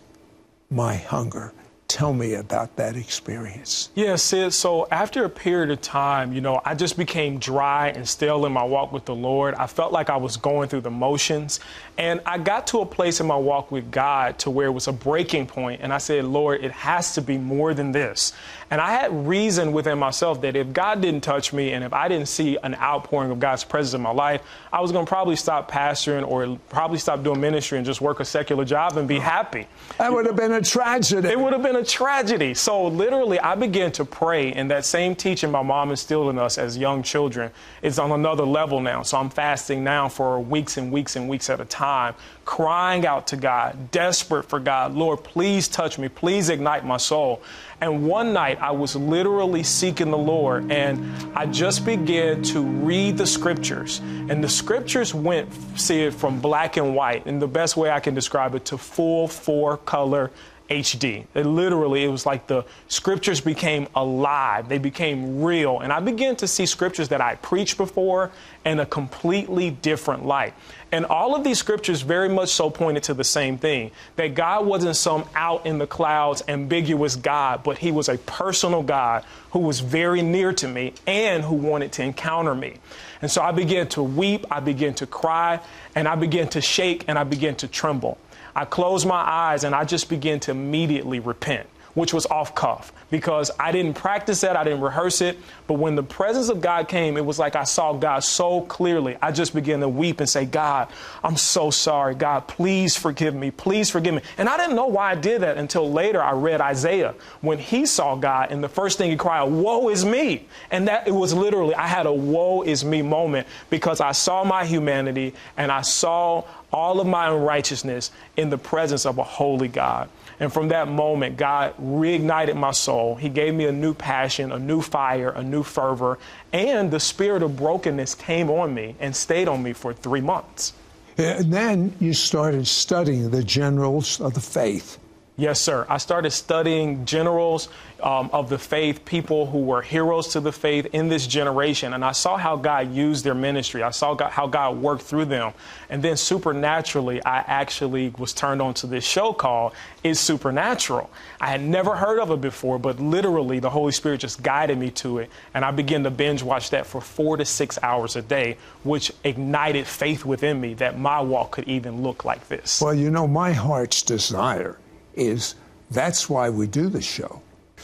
my 0.70 0.94
hunger 0.94 1.52
tell 1.90 2.12
me 2.12 2.34
about 2.34 2.76
that 2.76 2.96
experience. 2.96 3.90
Yeah, 3.96 4.14
Sid. 4.14 4.54
So 4.54 4.87
after 4.92 5.25
a 5.25 5.28
period 5.28 5.70
of 5.70 5.81
time, 5.81 6.32
you 6.32 6.40
know, 6.40 6.60
I 6.64 6.76
just 6.76 6.96
became 6.96 7.38
dry 7.38 7.88
and 7.88 8.08
stale 8.08 8.46
in 8.46 8.52
my 8.52 8.62
walk 8.62 8.92
with 8.92 9.04
the 9.04 9.14
Lord. 9.14 9.54
I 9.54 9.66
felt 9.66 9.92
like 9.92 10.08
I 10.08 10.16
was 10.16 10.37
going 10.37 10.69
through 10.69 10.82
the 10.82 10.90
motions. 10.90 11.58
And 11.98 12.20
I 12.25 12.38
got 12.38 12.69
to 12.69 12.78
a 12.78 12.87
place 12.87 13.20
in 13.20 13.26
my 13.26 13.37
walk 13.37 13.70
with 13.70 13.90
God 13.90 14.38
to 14.38 14.50
where 14.50 14.69
it 14.69 14.70
was 14.70 14.88
a 14.88 14.92
breaking 14.92 15.48
point. 15.48 15.81
And 15.82 15.92
I 15.92 15.98
said, 15.98 16.25
Lord, 16.25 16.64
it 16.64 16.70
has 16.70 17.14
to 17.14 17.22
be 17.22 17.37
more 17.37 17.75
than 17.75 17.93
this. 17.93 18.32
And 18.70 18.81
I 18.81 18.93
had 18.93 19.26
reason 19.26 19.72
within 19.72 19.98
myself 19.98 20.40
that 20.43 20.54
if 20.54 20.72
God 20.72 21.02
didn't 21.02 21.22
touch 21.22 21.52
me 21.52 21.72
and 21.72 21.82
if 21.82 21.93
I 21.93 22.06
didn't 22.06 22.28
see 22.28 22.56
an 22.62 22.76
outpouring 22.76 23.32
of 23.32 23.40
God's 23.40 23.64
presence 23.64 23.94
in 23.94 24.00
my 24.00 24.12
life, 24.12 24.43
I 24.72 24.81
was 24.81 24.93
going 24.93 25.04
to 25.04 25.08
probably 25.08 25.34
stop 25.34 25.70
pastoring 25.70 26.26
or 26.26 26.56
probably 26.69 26.98
stop 26.98 27.24
doing 27.24 27.41
ministry 27.41 27.79
and 27.79 27.84
just 27.84 28.00
work 28.00 28.20
a 28.20 28.24
secular 28.24 28.65
job 28.65 28.96
and 28.96 29.08
be 29.08 29.19
happy. 29.19 29.67
That 29.98 30.12
would 30.12 30.24
have 30.26 30.36
been 30.36 30.53
a 30.53 30.62
tragedy. 30.62 31.29
It 31.29 31.38
would 31.38 31.53
have 31.53 31.62
been 31.62 31.76
a 31.81 31.84
tragedy. 31.84 32.55
So 32.55 32.87
literally, 32.87 33.41
I 33.41 33.55
began 33.55 33.91
to 33.93 34.05
pray, 34.05 34.53
and 34.53 34.70
that 34.70 34.84
same 34.84 35.15
teaching 35.15 35.51
my 35.51 35.63
mom 35.63 35.91
instilled 35.91 36.31
in 36.31 36.39
us 36.39 36.58
as 36.58 36.77
young 36.77 37.03
children 37.03 37.51
is 37.82 37.99
on 37.99 38.13
another 38.13 38.44
level 38.44 38.81
now. 38.81 39.03
So 39.03 39.19
I'm 39.19 39.31
fasting 39.31 39.82
now 39.82 40.08
for 40.08 40.39
weeks 40.41 40.77
and 40.77 40.93
weeks 40.93 41.17
and 41.17 41.29
weeks 41.29 41.49
at 41.49 41.60
a 41.60 41.65
time, 41.65 42.15
crying 42.44 43.06
out 43.06 43.27
to 43.29 43.37
God, 43.37 43.91
desperate 43.91 44.44
for 44.44 44.60
God, 44.60 44.94
Lord, 44.94 45.25
please 45.25 45.69
touch 45.69 45.99
me, 45.99 46.08
please 46.08 46.49
ignite 46.49 46.84
my 46.84 46.96
soul. 46.96 47.43
And 47.81 48.06
one 48.06 48.32
night 48.32 48.60
I 48.60 48.72
was 48.72 48.94
literally 48.94 49.63
seeking 49.63 50.10
the 50.10 50.19
Lord 50.19 50.70
and 50.70 51.15
I 51.34 51.46
just 51.46 51.87
began 51.87 52.43
to 52.43 52.60
read 52.60 53.17
the 53.17 53.27
scriptures. 53.27 54.01
And 54.01 54.44
the 54.44 54.49
scriptures 54.49 55.15
went, 55.15 55.49
see 55.79 56.03
it 56.03 56.13
from 56.13 56.41
black 56.41 56.77
and 56.77 56.94
white, 56.94 57.25
and 57.27 57.41
the 57.41 57.49
best 57.49 57.77
way 57.77 57.91
I 57.91 58.01
can 58.01 58.15
describe 58.15 58.55
it, 58.55 58.67
to 58.67 58.77
full 58.77 59.29
four 59.29 59.79
color 59.79 60.31
HD. 60.70 61.27
It 61.34 61.46
literally, 61.46 62.05
it 62.05 62.08
was 62.08 62.24
like 62.24 62.46
the 62.46 62.65
scriptures 62.89 63.41
became 63.41 63.89
alive. 63.94 64.69
They 64.69 64.79
became 64.79 65.43
real. 65.43 65.81
And 65.81 65.93
I 65.93 65.98
began 66.00 66.36
to 66.36 66.48
see 66.48 66.65
scriptures 66.65 67.08
that 67.08 67.20
I 67.20 67.34
preached 67.36 67.77
before 67.77 68.31
in 68.65 68.79
a 68.79 68.86
completely 68.86 69.70
different 69.70 70.24
light. 70.24 70.55
And 70.93 71.05
all 71.06 71.34
of 71.34 71.44
these 71.44 71.58
scriptures 71.58 72.03
very 72.03 72.29
much 72.29 72.50
so 72.50 72.70
pointed 72.70 73.05
to 73.05 73.15
the 73.15 73.24
same 73.24 73.58
thing 73.58 73.91
that 74.17 74.34
God 74.34 74.67
wasn't 74.67 74.96
some 74.96 75.24
out 75.34 75.67
in 75.67 75.79
the 75.79 75.86
clouds 75.86 76.43
ambiguous 76.48 77.17
God, 77.17 77.62
but 77.62 77.79
He 77.79 77.93
was 77.93 78.08
a 78.08 78.19
personal 78.19 78.82
God 78.82 79.24
who 79.50 79.60
was 79.60 79.81
very 79.81 80.22
near 80.22 80.53
to 80.55 80.69
me 80.69 80.94
and 81.06 81.44
who 81.44 81.55
wanted 81.55 81.93
to 81.93 82.03
encounter 82.03 82.55
me. 82.55 82.77
And 83.22 83.31
so 83.31 83.43
I 83.43 83.53
began 83.53 83.89
to 83.89 84.03
weep, 84.03 84.46
I 84.50 84.60
began 84.60 84.94
to 84.94 85.06
cry, 85.06 85.60
and 85.94 86.08
I 86.08 86.15
began 86.15 86.48
to 86.48 86.60
shake 86.60 87.05
and 87.08 87.19
I 87.19 87.24
began 87.24 87.55
to 87.56 87.69
tremble. 87.69 88.19
I 88.54 88.64
closed 88.64 89.06
my 89.06 89.20
eyes 89.20 89.64
and 89.64 89.74
I 89.74 89.84
just 89.84 90.08
began 90.08 90.40
to 90.40 90.50
immediately 90.50 91.20
repent. 91.20 91.69
which 91.94 92.14
was 92.14 92.26
off 92.26 92.54
cuff 92.54 92.92
because 93.10 93.50
I 93.58 93.72
didn't 93.72 93.94
practice 93.94 94.42
that, 94.42 94.56
I 94.56 94.62
didn't 94.62 94.80
rehearse 94.80 95.20
it. 95.20 95.38
But 95.66 95.74
when 95.74 95.96
the 95.96 96.02
presence 96.02 96.48
of 96.48 96.60
God 96.60 96.88
came, 96.88 97.16
it 97.16 97.24
was 97.24 97.38
like 97.38 97.56
I 97.56 97.64
saw 97.64 97.92
God 97.92 98.20
so 98.20 98.60
clearly. 98.62 99.16
I 99.20 99.32
just 99.32 99.54
began 99.54 99.80
to 99.80 99.88
weep 99.88 100.20
and 100.20 100.28
say, 100.28 100.44
God, 100.44 100.88
I'm 101.24 101.36
so 101.36 101.70
sorry. 101.70 102.14
God, 102.14 102.46
please 102.46 102.96
forgive 102.96 103.34
me. 103.34 103.50
Please 103.50 103.90
forgive 103.90 104.14
me. 104.14 104.22
And 104.38 104.48
I 104.48 104.56
didn't 104.56 104.76
know 104.76 104.86
why 104.86 105.10
I 105.10 105.14
did 105.16 105.42
that 105.42 105.58
until 105.58 105.90
later 105.90 106.22
I 106.22 106.32
read 106.32 106.60
Isaiah 106.60 107.14
when 107.40 107.58
he 107.58 107.86
saw 107.86 108.14
God, 108.14 108.52
and 108.52 108.62
the 108.62 108.69
first 108.69 108.98
thing 108.98 109.10
he 109.10 109.16
cried, 109.16 109.44
Woe 109.44 109.88
is 109.88 110.04
me. 110.04 110.46
And 110.70 110.86
that 110.88 111.08
it 111.08 111.12
was 111.12 111.34
literally, 111.34 111.74
I 111.74 111.88
had 111.88 112.06
a 112.06 112.12
woe 112.12 112.62
is 112.62 112.84
me 112.84 113.02
moment 113.02 113.46
because 113.69 114.00
I 114.00 114.12
saw 114.12 114.44
my 114.44 114.64
humanity 114.64 115.34
and 115.56 115.72
I 115.72 115.82
saw 115.82 116.44
all 116.72 117.00
of 117.00 117.06
my 117.06 117.29
unrighteousness 117.29 118.10
in 118.36 118.50
the 118.50 118.58
presence 118.58 119.06
of 119.06 119.19
a 119.19 119.22
holy 119.22 119.69
God. 119.69 120.08
And 120.39 120.53
from 120.53 120.69
that 120.69 120.89
moment, 120.89 121.36
God 121.36 121.74
reignited 121.79 122.56
my 122.56 122.70
soul. 122.70 123.17
He 123.17 123.29
gave 123.29 123.55
me 123.55 123.67
a 123.67 123.72
new 123.72 123.93
passion, 123.93 124.53
a 124.53 124.58
new 124.58 124.81
fire, 124.81 125.31
a 125.31 125.43
new 125.43 125.62
fervor, 125.62 126.19
and 126.53 126.91
the 126.91 127.00
spirit 127.00 127.43
of 127.43 127.56
brokenness 127.56 128.15
came 128.15 128.50
on 128.50 128.72
me 128.74 128.96
and 129.00 129.15
stayed 129.15 129.48
on 129.48 129.62
me 129.62 129.72
for 129.72 129.93
three 129.93 130.20
months. 130.20 130.72
And 131.19 131.53
then 131.53 131.94
you 132.00 132.15
started 132.15 132.67
studying 132.67 133.31
the 133.31 133.44
generals 133.44 134.20
of 134.20 134.34
the 134.34 134.41
faith. 134.41 134.98
Yes, 135.41 135.59
sir. 135.59 135.87
I 135.89 135.97
started 135.97 136.32
studying 136.32 137.06
generals 137.06 137.70
um, 138.03 138.29
of 138.31 138.51
the 138.51 138.59
faith, 138.59 139.06
people 139.06 139.47
who 139.47 139.61
were 139.61 139.81
heroes 139.81 140.29
to 140.29 140.41
the 140.41 140.53
faith 140.53 140.89
in 140.93 141.09
this 141.09 141.27
generation, 141.27 141.94
and 141.94 142.05
I 142.05 142.13
saw 142.13 142.37
how 142.37 142.56
God 142.56 142.93
used 142.93 143.25
their 143.25 143.35
ministry. 143.35 143.82
I 143.82 143.89
saw 143.89 144.13
God, 144.13 144.32
how 144.32 144.47
God 144.47 144.77
worked 144.77 145.01
through 145.01 145.25
them. 145.25 145.55
And 145.89 146.03
then 146.03 146.19
supernaturally, 146.19 147.25
I 147.25 147.39
actually 147.39 148.13
was 148.19 148.35
turned 148.35 148.61
on 148.61 148.75
to 148.75 148.87
this 148.87 149.03
show 149.03 149.32
called 149.32 149.73
It's 150.05 150.20
Supernatural. 150.20 151.09
I 151.41 151.47
had 151.47 151.63
never 151.63 151.97
heard 151.97 152.19
of 152.19 152.31
it 152.32 152.43
before, 152.43 152.79
but 152.79 153.01
literally 153.01 153.61
the 153.61 153.70
Holy 153.70 153.93
Spirit 153.93 154.20
just 154.20 154.43
guided 154.43 154.77
me 154.77 154.91
to 154.91 155.20
it. 155.20 155.31
And 155.55 155.65
I 155.65 155.70
began 155.70 156.05
to 156.05 156.11
binge 156.11 156.43
watch 156.43 156.69
that 156.69 156.85
for 156.85 157.01
four 157.01 157.39
to 157.39 157.47
six 157.47 157.79
hours 157.82 158.15
a 158.15 158.20
day, 158.20 158.59
which 158.82 159.11
ignited 159.25 159.87
faith 159.87 160.27
within 160.27 160.61
me 160.61 160.75
that 160.75 160.99
my 160.99 161.19
walk 161.23 161.53
could 161.53 161.67
even 161.67 162.03
look 162.03 162.27
like 162.27 162.47
this. 162.49 162.82
Well, 162.82 162.93
you 162.93 163.09
know, 163.09 163.27
my 163.27 163.53
heart's 163.53 164.03
desire 164.03 164.77
is 165.14 165.55
that's 165.90 166.29
why 166.29 166.50
we 166.50 166.67
do 166.67 166.88
the 166.88 167.02
show, 167.02 167.43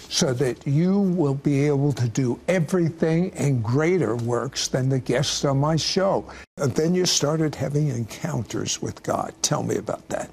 so 0.09 0.33
that 0.35 0.67
you 0.67 1.01
will 1.01 1.35
be 1.35 1.67
able 1.67 1.93
to 1.93 2.09
do 2.09 2.39
everything 2.49 3.33
and 3.35 3.63
greater 3.63 4.17
works 4.17 4.69
than 4.69 4.89
the 4.89 4.99
guests 4.99 5.45
on 5.45 5.59
my 5.59 5.77
show. 5.77 6.25
And 6.57 6.73
then 6.73 6.95
you 6.95 7.07
started 7.07 7.55
having 7.55 7.89
encounters 7.89 8.81
with 8.81 9.03
God. 9.03 9.35
Tell 9.43 9.63
me 9.63 9.77
about 9.77 10.09
that. 10.09 10.31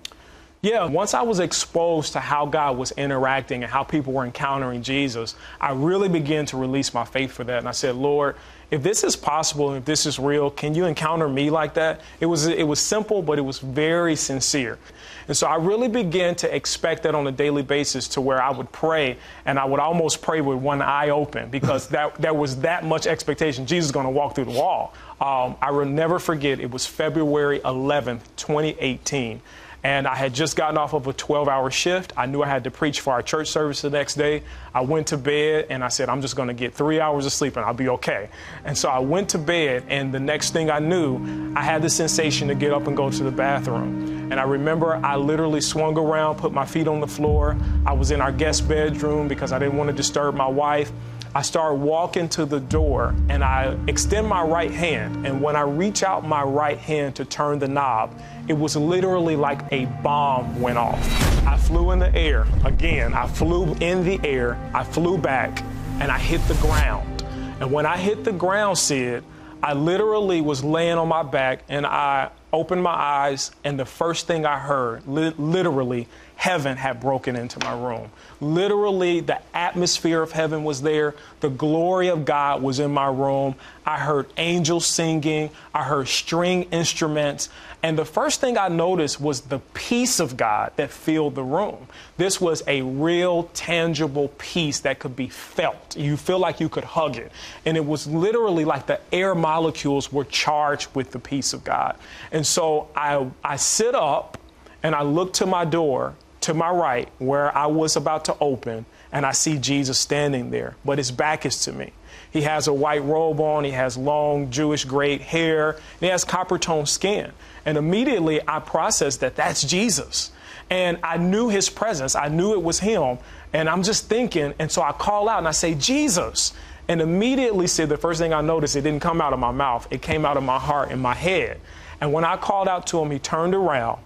Yeah, 0.63 0.85
once 0.85 1.13
I 1.13 1.23
was 1.23 1.39
exposed 1.39 2.13
to 2.13 2.21
how 2.21 2.45
God 2.45 2.77
was 2.77 2.93
interacting 2.93 3.63
and 3.63 3.71
how 3.71 3.83
people 3.83 4.13
were 4.13 4.23
encountering 4.23 4.81
Jesus, 4.81 5.35
I 5.59 5.73
really 5.73 6.07
began 6.07 6.45
to 6.47 6.57
release 6.57 6.93
my 6.93 7.03
faith 7.03 7.33
for 7.33 7.43
that. 7.43 7.57
And 7.57 7.67
I 7.67 7.73
said, 7.73 7.95
Lord, 7.95 8.37
if 8.71 8.81
this 8.81 9.03
is 9.03 9.17
possible 9.17 9.71
and 9.71 9.79
if 9.79 9.85
this 9.85 10.05
is 10.05 10.19
real, 10.19 10.49
can 10.49 10.73
you 10.73 10.85
encounter 10.85 11.27
me 11.27 11.49
like 11.49 11.73
that? 11.73 11.99
It 12.21 12.27
was 12.27 12.47
it 12.47 12.63
was 12.63 12.79
simple, 12.79 13.21
but 13.21 13.37
it 13.37 13.41
was 13.41 13.59
very 13.59 14.15
sincere. 14.15 14.79
And 15.27 15.35
so 15.35 15.47
I 15.47 15.55
really 15.55 15.87
began 15.87 16.35
to 16.35 16.55
expect 16.55 17.03
that 17.03 17.15
on 17.15 17.27
a 17.27 17.31
daily 17.31 17.63
basis 17.63 18.07
to 18.09 18.21
where 18.21 18.41
I 18.41 18.51
would 18.51 18.71
pray 18.71 19.17
and 19.45 19.57
I 19.57 19.65
would 19.65 19.79
almost 19.79 20.21
pray 20.21 20.41
with 20.41 20.57
one 20.57 20.81
eye 20.81 21.09
open 21.09 21.49
because 21.49 21.87
that 21.89 22.15
there 22.15 22.33
was 22.33 22.57
that 22.57 22.85
much 22.85 23.07
expectation. 23.07 23.65
Jesus 23.65 23.87
is 23.87 23.91
going 23.91 24.05
to 24.05 24.11
walk 24.11 24.35
through 24.35 24.45
the 24.45 24.51
wall. 24.51 24.93
Um, 25.21 25.55
I 25.61 25.71
will 25.71 25.85
never 25.85 26.19
forget, 26.19 26.59
it 26.59 26.69
was 26.69 26.85
February 26.85 27.59
11th, 27.59 28.21
2018. 28.35 29.41
And 29.85 30.07
I 30.07 30.15
had 30.15 30.33
just 30.33 30.55
gotten 30.55 30.77
off 30.77 30.93
of 30.93 31.07
a 31.07 31.13
12 31.13 31.49
hour 31.49 31.69
shift. 31.69 32.13
I 32.15 32.25
knew 32.25 32.41
I 32.41 32.47
had 32.47 32.63
to 32.63 32.71
preach 32.71 33.01
for 33.01 33.11
our 33.11 33.21
church 33.21 33.49
service 33.49 33.81
the 33.81 33.89
next 33.89 34.15
day. 34.15 34.43
I 34.73 34.79
went 34.79 35.07
to 35.07 35.17
bed 35.17 35.67
and 35.69 35.83
I 35.83 35.89
said, 35.89 36.07
I'm 36.07 36.21
just 36.21 36.37
going 36.37 36.47
to 36.47 36.53
get 36.53 36.73
three 36.73 37.01
hours 37.01 37.25
of 37.25 37.33
sleep 37.33 37.57
and 37.57 37.65
I'll 37.65 37.73
be 37.73 37.89
okay. 37.89 38.29
And 38.63 38.77
so 38.77 38.87
I 38.89 38.99
went 38.99 39.29
to 39.29 39.37
bed, 39.37 39.83
and 39.89 40.13
the 40.13 40.21
next 40.21 40.51
thing 40.51 40.71
I 40.71 40.79
knew, 40.79 41.53
I 41.53 41.61
had 41.61 41.81
the 41.81 41.89
sensation 41.89 42.47
to 42.47 42.55
get 42.55 42.71
up 42.71 42.87
and 42.87 42.95
go 42.95 43.09
to 43.09 43.23
the 43.23 43.31
bathroom. 43.31 44.12
And 44.31 44.39
I 44.39 44.43
remember 44.43 44.95
I 44.95 45.15
literally 45.15 45.61
swung 45.61 45.97
around, 45.97 46.37
put 46.37 46.53
my 46.53 46.65
feet 46.65 46.87
on 46.87 46.99
the 46.99 47.07
floor. 47.07 47.57
I 47.85 47.93
was 47.93 48.11
in 48.11 48.21
our 48.21 48.31
guest 48.31 48.67
bedroom 48.67 49.27
because 49.27 49.51
I 49.51 49.59
didn't 49.59 49.77
want 49.77 49.89
to 49.89 49.95
disturb 49.95 50.35
my 50.35 50.47
wife. 50.47 50.91
I 51.35 51.41
start 51.41 51.77
walking 51.77 52.29
to 52.29 52.45
the 52.45 52.59
door 52.59 53.15
and 53.27 53.43
I 53.43 53.75
extend 53.87 54.27
my 54.27 54.43
right 54.43 54.69
hand. 54.69 55.25
And 55.25 55.41
when 55.41 55.55
I 55.55 55.61
reach 55.61 56.03
out 56.03 56.27
my 56.27 56.43
right 56.43 56.77
hand 56.77 57.15
to 57.15 57.25
turn 57.25 57.57
the 57.57 57.67
knob, 57.67 58.19
it 58.47 58.53
was 58.53 58.75
literally 58.75 59.35
like 59.35 59.61
a 59.71 59.85
bomb 60.03 60.61
went 60.61 60.77
off. 60.77 60.99
I 61.47 61.57
flew 61.57 61.91
in 61.91 61.99
the 61.99 62.13
air. 62.15 62.45
Again, 62.65 63.15
I 63.15 63.27
flew 63.27 63.73
in 63.75 64.03
the 64.03 64.19
air. 64.23 64.59
I 64.75 64.83
flew 64.83 65.17
back 65.17 65.63
and 65.99 66.11
I 66.11 66.19
hit 66.19 66.41
the 66.47 66.55
ground. 66.55 67.23
And 67.59 67.71
when 67.71 67.85
I 67.85 67.97
hit 67.97 68.23
the 68.23 68.31
ground, 68.31 68.77
Sid, 68.77 69.23
I 69.63 69.73
literally 69.73 70.41
was 70.41 70.63
laying 70.63 70.97
on 70.97 71.07
my 71.07 71.23
back 71.23 71.63
and 71.67 71.85
I 71.85 72.29
opened 72.53 72.83
my 72.83 72.93
eyes, 72.93 73.51
and 73.63 73.79
the 73.79 73.85
first 73.85 74.27
thing 74.27 74.45
I 74.45 74.59
heard, 74.59 75.05
li- 75.07 75.33
literally, 75.37 76.07
heaven 76.35 76.77
had 76.77 76.99
broken 76.99 77.35
into 77.35 77.59
my 77.59 77.73
room. 77.73 78.09
Literally, 78.41 79.21
the 79.21 79.39
atmosphere 79.55 80.21
of 80.21 80.31
heaven 80.31 80.63
was 80.63 80.81
there. 80.81 81.15
The 81.39 81.49
glory 81.49 82.09
of 82.09 82.25
God 82.25 82.61
was 82.61 82.79
in 82.79 82.91
my 82.91 83.07
room. 83.07 83.55
I 83.85 83.99
heard 83.99 84.27
angels 84.37 84.85
singing. 84.85 85.51
I 85.73 85.83
heard 85.83 86.07
string 86.07 86.63
instruments. 86.71 87.49
And 87.81 87.97
the 87.97 88.05
first 88.05 88.41
thing 88.41 88.57
I 88.57 88.69
noticed 88.69 89.19
was 89.19 89.41
the 89.41 89.59
peace 89.73 90.19
of 90.19 90.37
God 90.37 90.71
that 90.77 90.89
filled 90.89 91.35
the 91.35 91.43
room. 91.43 91.87
This 92.17 92.39
was 92.39 92.63
a 92.65 92.81
real, 92.81 93.43
tangible 93.53 94.29
peace 94.37 94.79
that 94.81 94.99
could 94.99 95.15
be 95.15 95.27
felt. 95.27 95.95
You 95.97 96.17
feel 96.17 96.39
like 96.39 96.59
you 96.59 96.69
could 96.69 96.85
hug 96.85 97.17
it. 97.17 97.31
And 97.65 97.75
it 97.75 97.85
was 97.85 98.07
literally 98.07 98.65
like 98.65 98.87
the 98.87 98.99
air 99.11 99.35
molecules 99.35 100.11
were 100.11 100.25
charged 100.25 100.89
with 100.95 101.11
the 101.11 101.19
peace 101.19 101.53
of 101.53 101.63
God. 101.63 101.97
And 102.31 102.47
so 102.47 102.89
I, 102.95 103.29
I 103.43 103.57
sit 103.57 103.95
up 103.95 104.37
and 104.81 104.95
I 104.95 105.03
look 105.03 105.33
to 105.33 105.45
my 105.45 105.65
door 105.65 106.15
to 106.43 106.53
my 106.53 106.69
right 106.69 107.09
where 107.19 107.55
I 107.55 107.67
was 107.67 107.95
about 107.95 108.25
to 108.25 108.37
open, 108.39 108.85
and 109.11 109.25
I 109.25 109.31
see 109.31 109.57
Jesus 109.57 109.99
standing 109.99 110.49
there, 110.51 110.75
but 110.85 110.97
his 110.97 111.11
back 111.11 111.45
is 111.45 111.63
to 111.65 111.73
me. 111.73 111.93
He 112.31 112.41
has 112.41 112.67
a 112.67 112.73
white 112.73 113.03
robe 113.03 113.39
on, 113.39 113.63
he 113.63 113.71
has 113.71 113.97
long 113.97 114.49
Jewish 114.49 114.85
gray 114.85 115.17
hair, 115.17 115.71
and 115.71 115.99
he 116.01 116.07
has 116.07 116.23
copper 116.23 116.57
toned 116.57 116.89
skin. 116.89 117.31
And 117.65 117.77
immediately 117.77 118.41
I 118.47 118.59
processed 118.59 119.19
that 119.19 119.35
that's 119.35 119.63
Jesus. 119.63 120.31
And 120.69 120.97
I 121.03 121.17
knew 121.17 121.49
his 121.49 121.69
presence, 121.69 122.15
I 122.15 122.29
knew 122.29 122.53
it 122.53 122.63
was 122.63 122.79
him. 122.79 123.19
And 123.53 123.69
I'm 123.69 123.83
just 123.83 124.09
thinking, 124.09 124.53
and 124.57 124.71
so 124.71 124.81
I 124.81 124.93
call 124.93 125.29
out 125.29 125.37
and 125.37 125.47
I 125.47 125.51
say, 125.51 125.75
Jesus. 125.75 126.53
And 126.87 127.01
immediately 127.01 127.67
Sid 127.67 127.87
the 127.89 127.97
first 127.97 128.19
thing 128.19 128.33
I 128.33 128.41
noticed, 128.41 128.75
it 128.75 128.81
didn't 128.81 129.01
come 129.01 129.21
out 129.21 129.33
of 129.33 129.39
my 129.39 129.51
mouth, 129.51 129.87
it 129.91 130.01
came 130.01 130.25
out 130.25 130.37
of 130.37 130.43
my 130.43 130.59
heart 130.59 130.91
and 130.91 131.01
my 131.01 131.13
head. 131.13 131.61
And 132.01 132.11
when 132.11 132.25
I 132.25 132.35
called 132.35 132.67
out 132.67 132.87
to 132.87 132.99
him, 132.99 133.11
he 133.11 133.19
turned 133.19 133.53
around 133.53 133.99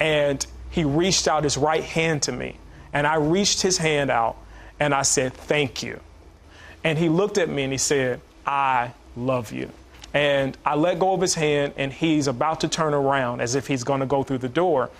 and 0.00 0.44
he 0.70 0.84
reached 0.84 1.28
out 1.28 1.44
his 1.44 1.56
right 1.56 1.84
hand 1.84 2.22
to 2.22 2.32
me. 2.32 2.56
And 2.92 3.06
I 3.06 3.16
reached 3.16 3.62
his 3.62 3.78
hand 3.78 4.10
out 4.10 4.36
and 4.80 4.94
I 4.94 5.02
said, 5.02 5.34
Thank 5.34 5.82
you. 5.82 6.00
And 6.84 6.98
he 6.98 7.08
looked 7.08 7.38
at 7.38 7.48
me 7.48 7.64
and 7.64 7.72
he 7.72 7.78
said, 7.78 8.20
I 8.46 8.92
love 9.16 9.52
you. 9.52 9.70
And 10.14 10.56
I 10.64 10.74
let 10.74 10.98
go 10.98 11.12
of 11.12 11.20
his 11.20 11.34
hand 11.34 11.74
and 11.76 11.92
he's 11.92 12.28
about 12.28 12.60
to 12.60 12.68
turn 12.68 12.94
around 12.94 13.40
as 13.40 13.54
if 13.54 13.66
he's 13.66 13.84
going 13.84 14.00
to 14.00 14.06
go 14.06 14.22
through 14.22 14.38
the 14.38 14.48
door. 14.48 14.90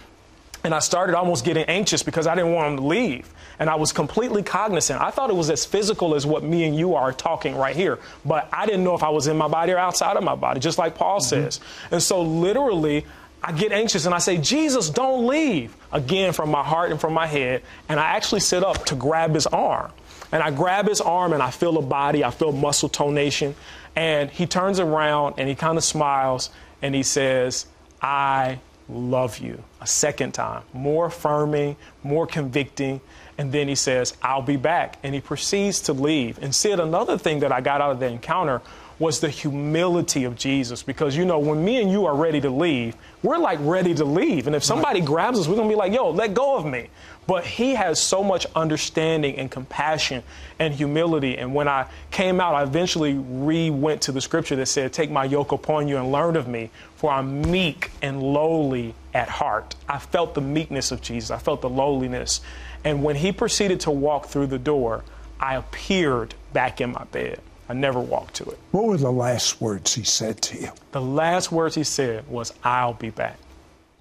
And 0.65 0.75
I 0.75 0.81
started 0.81 1.15
almost 1.17 1.45
getting 1.45 1.65
anxious 1.65 2.03
because 2.03 2.27
I 2.27 2.35
didn't 2.35 2.53
want 2.53 2.73
him 2.73 2.77
to 2.79 2.87
leave. 2.87 3.33
And 3.61 3.71
I 3.71 3.77
was 3.77 3.93
completely 3.93 4.43
cognizant. 4.43 5.01
I 5.01 5.11
thought 5.11 5.31
it 5.31 5.37
was 5.37 5.51
as 5.51 5.65
physical 5.65 6.15
as 6.15 6.27
what 6.27 6.43
me 6.43 6.65
and 6.65 6.77
you 6.77 6.95
are 6.95 7.13
talking 7.13 7.57
right 7.57 7.75
here. 7.75 7.99
But 8.25 8.49
I 8.53 8.67
didn't 8.67 8.85
know 8.85 8.95
if 8.95 9.03
I 9.03 9.09
was 9.09 9.29
in 9.29 9.37
my 9.37 9.49
body 9.49 9.73
or 9.73 9.79
outside 9.79 10.17
of 10.17 10.25
my 10.25 10.35
body, 10.35 10.61
just 10.61 10.79
like 10.79 10.95
Paul 10.95 11.21
mm-hmm. 11.21 11.29
says. 11.29 11.61
And 11.91 12.03
so, 12.03 12.23
literally, 12.23 13.07
I 13.42 13.52
get 13.52 13.73
anxious 13.73 14.04
and 14.04 14.14
I 14.14 14.18
say, 14.18 14.37
Jesus, 14.38 14.90
don't 14.90 15.26
leave. 15.26 15.76
Again, 15.92 16.33
from 16.33 16.50
my 16.50 16.62
heart 16.62 16.90
and 16.90 17.00
from 17.00 17.14
my 17.14 17.26
head. 17.26 17.62
And 17.88 18.00
I 18.00 18.16
actually 18.16 18.40
sit 18.40 18.64
up 18.64 18.85
to 18.87 18.95
grab 18.95 19.35
his 19.35 19.47
arm. 19.47 19.92
And 20.33 20.42
I 20.42 20.50
grab 20.50 20.87
his 20.87 21.00
arm 21.00 21.33
and 21.33 21.42
I 21.42 21.50
feel 21.50 21.78
a 21.78 21.83
body, 21.83 22.25
I 22.25 22.30
feel 22.30 22.52
muscle 22.52 22.88
tonation. 22.88 23.54
And 23.97 24.30
he 24.30 24.47
turns 24.47 24.80
around 24.80 25.37
and 25.38 25.49
he 25.49 25.54
kind 25.54 25.78
of 25.78 25.85
smiles 25.85 26.50
and 26.83 26.95
he 26.95 27.02
says, 27.02 27.66
I 28.02 28.59
love 28.88 29.38
you. 29.38 29.62
A 29.80 29.87
second 29.87 30.33
time, 30.33 30.62
more 30.73 31.07
affirming, 31.07 31.76
more 32.02 32.26
convicting. 32.26 33.00
And 33.38 33.52
then 33.52 33.68
he 33.68 33.75
says, 33.75 34.16
I'll 34.23 34.42
be 34.42 34.57
back. 34.57 34.99
And 35.02 35.14
he 35.14 35.21
proceeds 35.21 35.80
to 35.83 35.92
leave. 35.92 36.38
And 36.42 36.54
Sid 36.54 36.80
another 36.80 37.16
thing 37.16 37.40
that 37.40 37.52
I 37.52 37.61
got 37.61 37.80
out 37.80 37.92
of 37.92 38.00
the 38.00 38.07
encounter 38.07 38.61
was 38.99 39.21
the 39.21 39.28
humility 39.28 40.25
of 40.25 40.37
Jesus. 40.37 40.83
Because, 40.83 41.17
you 41.17 41.25
know, 41.25 41.38
when 41.38 41.64
me 41.64 41.81
and 41.81 41.90
you 41.90 42.07
are 42.07 42.17
ready 42.17 42.40
to 42.40 42.50
leave, 42.50 42.97
we're 43.23 43.38
like 43.38 43.59
ready 43.62 43.95
to 43.95 44.05
leave. 44.05 44.47
And 44.47 44.57
if 44.57 44.64
somebody 44.64 45.00
grabs 45.00 45.38
us, 45.38 45.47
we're 45.47 45.57
going 45.57 45.69
to 45.69 45.73
be 45.73 45.78
like, 45.78 45.93
yo, 45.93 46.11
let 46.11 46.35
go 46.35 46.57
of 46.57 46.67
me. 46.67 46.88
But 47.26 47.45
he 47.45 47.75
has 47.75 48.00
so 48.00 48.25
much 48.25 48.47
understanding 48.57 49.37
and 49.37 49.50
compassion 49.50 50.23
and 50.59 50.73
humility. 50.73 51.37
And 51.37 51.55
when 51.55 51.69
I 51.69 51.87
came 52.11 52.40
out, 52.40 52.55
I 52.55 52.62
eventually 52.62 53.14
re 53.14 53.69
went 53.69 54.00
to 54.02 54.12
the 54.12 54.21
scripture 54.23 54.57
that 54.57 54.67
said, 54.67 54.95
Take 54.95 55.11
my 55.11 55.26
yoke 55.26 55.52
upon 55.52 55.88
you 55.88 55.99
and 55.99 56.11
learn 56.11 56.37
of 56.37 56.49
me, 56.49 56.71
for 56.97 57.11
I'm 57.11 57.43
meek 57.43 57.90
and 58.00 58.23
lowly 58.23 58.95
at 59.12 59.28
heart. 59.28 59.75
I 59.87 59.99
felt 59.99 60.35
the 60.35 60.40
meekness 60.40 60.90
of 60.90 61.02
Jesus, 61.02 61.31
I 61.31 61.37
felt 61.37 61.61
the 61.61 61.69
lowliness. 61.69 62.40
And 62.83 63.05
when 63.05 63.17
he 63.17 63.31
proceeded 63.33 63.81
to 63.81 63.90
walk 63.90 64.28
through 64.28 64.47
the 64.47 64.59
door, 64.59 65.05
I 65.38 65.57
appeared 65.57 66.35
back 66.55 66.81
in 66.81 66.93
my 66.93 67.05
bed. 67.05 67.40
I 67.69 67.75
never 67.75 68.01
walked 68.01 68.35
to 68.37 68.45
it. 68.45 68.59
What 68.71 68.87
were 68.87 68.97
the 68.97 69.13
last 69.13 69.61
words 69.61 69.95
he 69.95 70.03
said 70.03 70.41
to 70.43 70.59
you? 70.59 70.71
The 70.93 71.01
last 71.01 71.53
words 71.53 71.75
he 71.75 71.85
said 71.85 72.27
was, 72.29 72.55
I'll 72.65 72.95
be 72.95 73.11
back. 73.11 73.37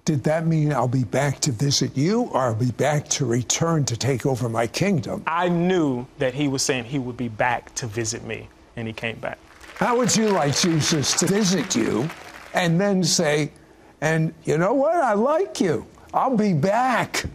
Did 0.06 0.24
that 0.24 0.46
mean 0.46 0.72
I'll 0.72 0.88
be 0.88 1.04
back 1.04 1.38
to 1.40 1.52
visit 1.52 1.94
you 1.94 2.22
or 2.32 2.40
I'll 2.40 2.54
be 2.54 2.70
back 2.70 3.08
to 3.08 3.26
return 3.26 3.84
to 3.84 3.96
take 3.96 4.24
over 4.24 4.48
my 4.48 4.66
kingdom? 4.66 5.22
I 5.26 5.50
knew 5.50 6.06
that 6.18 6.32
he 6.32 6.48
was 6.48 6.62
saying 6.62 6.84
he 6.84 6.98
would 6.98 7.18
be 7.18 7.28
back 7.28 7.74
to 7.74 7.86
visit 7.86 8.24
me, 8.24 8.48
and 8.76 8.86
he 8.86 8.94
came 8.94 9.18
back. 9.18 9.38
How 9.74 9.98
would 9.98 10.16
you 10.16 10.30
like 10.30 10.56
Jesus 10.56 11.12
to 11.18 11.26
visit 11.26 11.76
you 11.76 12.08
and 12.54 12.80
then 12.80 13.04
say, 13.04 13.52
and 14.00 14.32
you 14.44 14.56
know 14.56 14.72
what? 14.72 14.94
I 14.96 15.12
like 15.12 15.60
you. 15.60 15.86
I'll 16.14 16.36
be 16.36 16.54
back. 16.54 17.26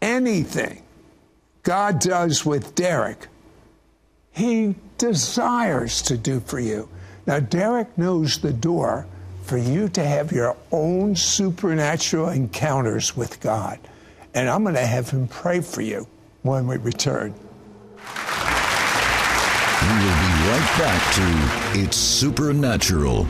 Anything 0.00 0.82
God 1.64 1.98
does 1.98 2.46
with 2.46 2.76
Derek, 2.76 3.26
he 4.38 4.76
desires 4.98 6.00
to 6.02 6.16
do 6.16 6.40
for 6.40 6.60
you. 6.60 6.88
Now, 7.26 7.40
Derek 7.40 7.98
knows 7.98 8.38
the 8.38 8.52
door 8.52 9.06
for 9.42 9.58
you 9.58 9.88
to 9.90 10.04
have 10.04 10.30
your 10.30 10.56
own 10.70 11.16
supernatural 11.16 12.28
encounters 12.28 13.16
with 13.16 13.40
God. 13.40 13.78
And 14.34 14.48
I'm 14.48 14.62
going 14.62 14.76
to 14.76 14.86
have 14.86 15.10
him 15.10 15.26
pray 15.26 15.60
for 15.60 15.82
you 15.82 16.06
when 16.42 16.66
we 16.66 16.76
return. 16.76 17.34
We 19.82 19.94
will 19.94 20.18
be 20.20 20.32
right 20.48 20.74
back 20.78 21.14
to 21.14 21.80
It's 21.80 21.96
Supernatural. 21.96 23.26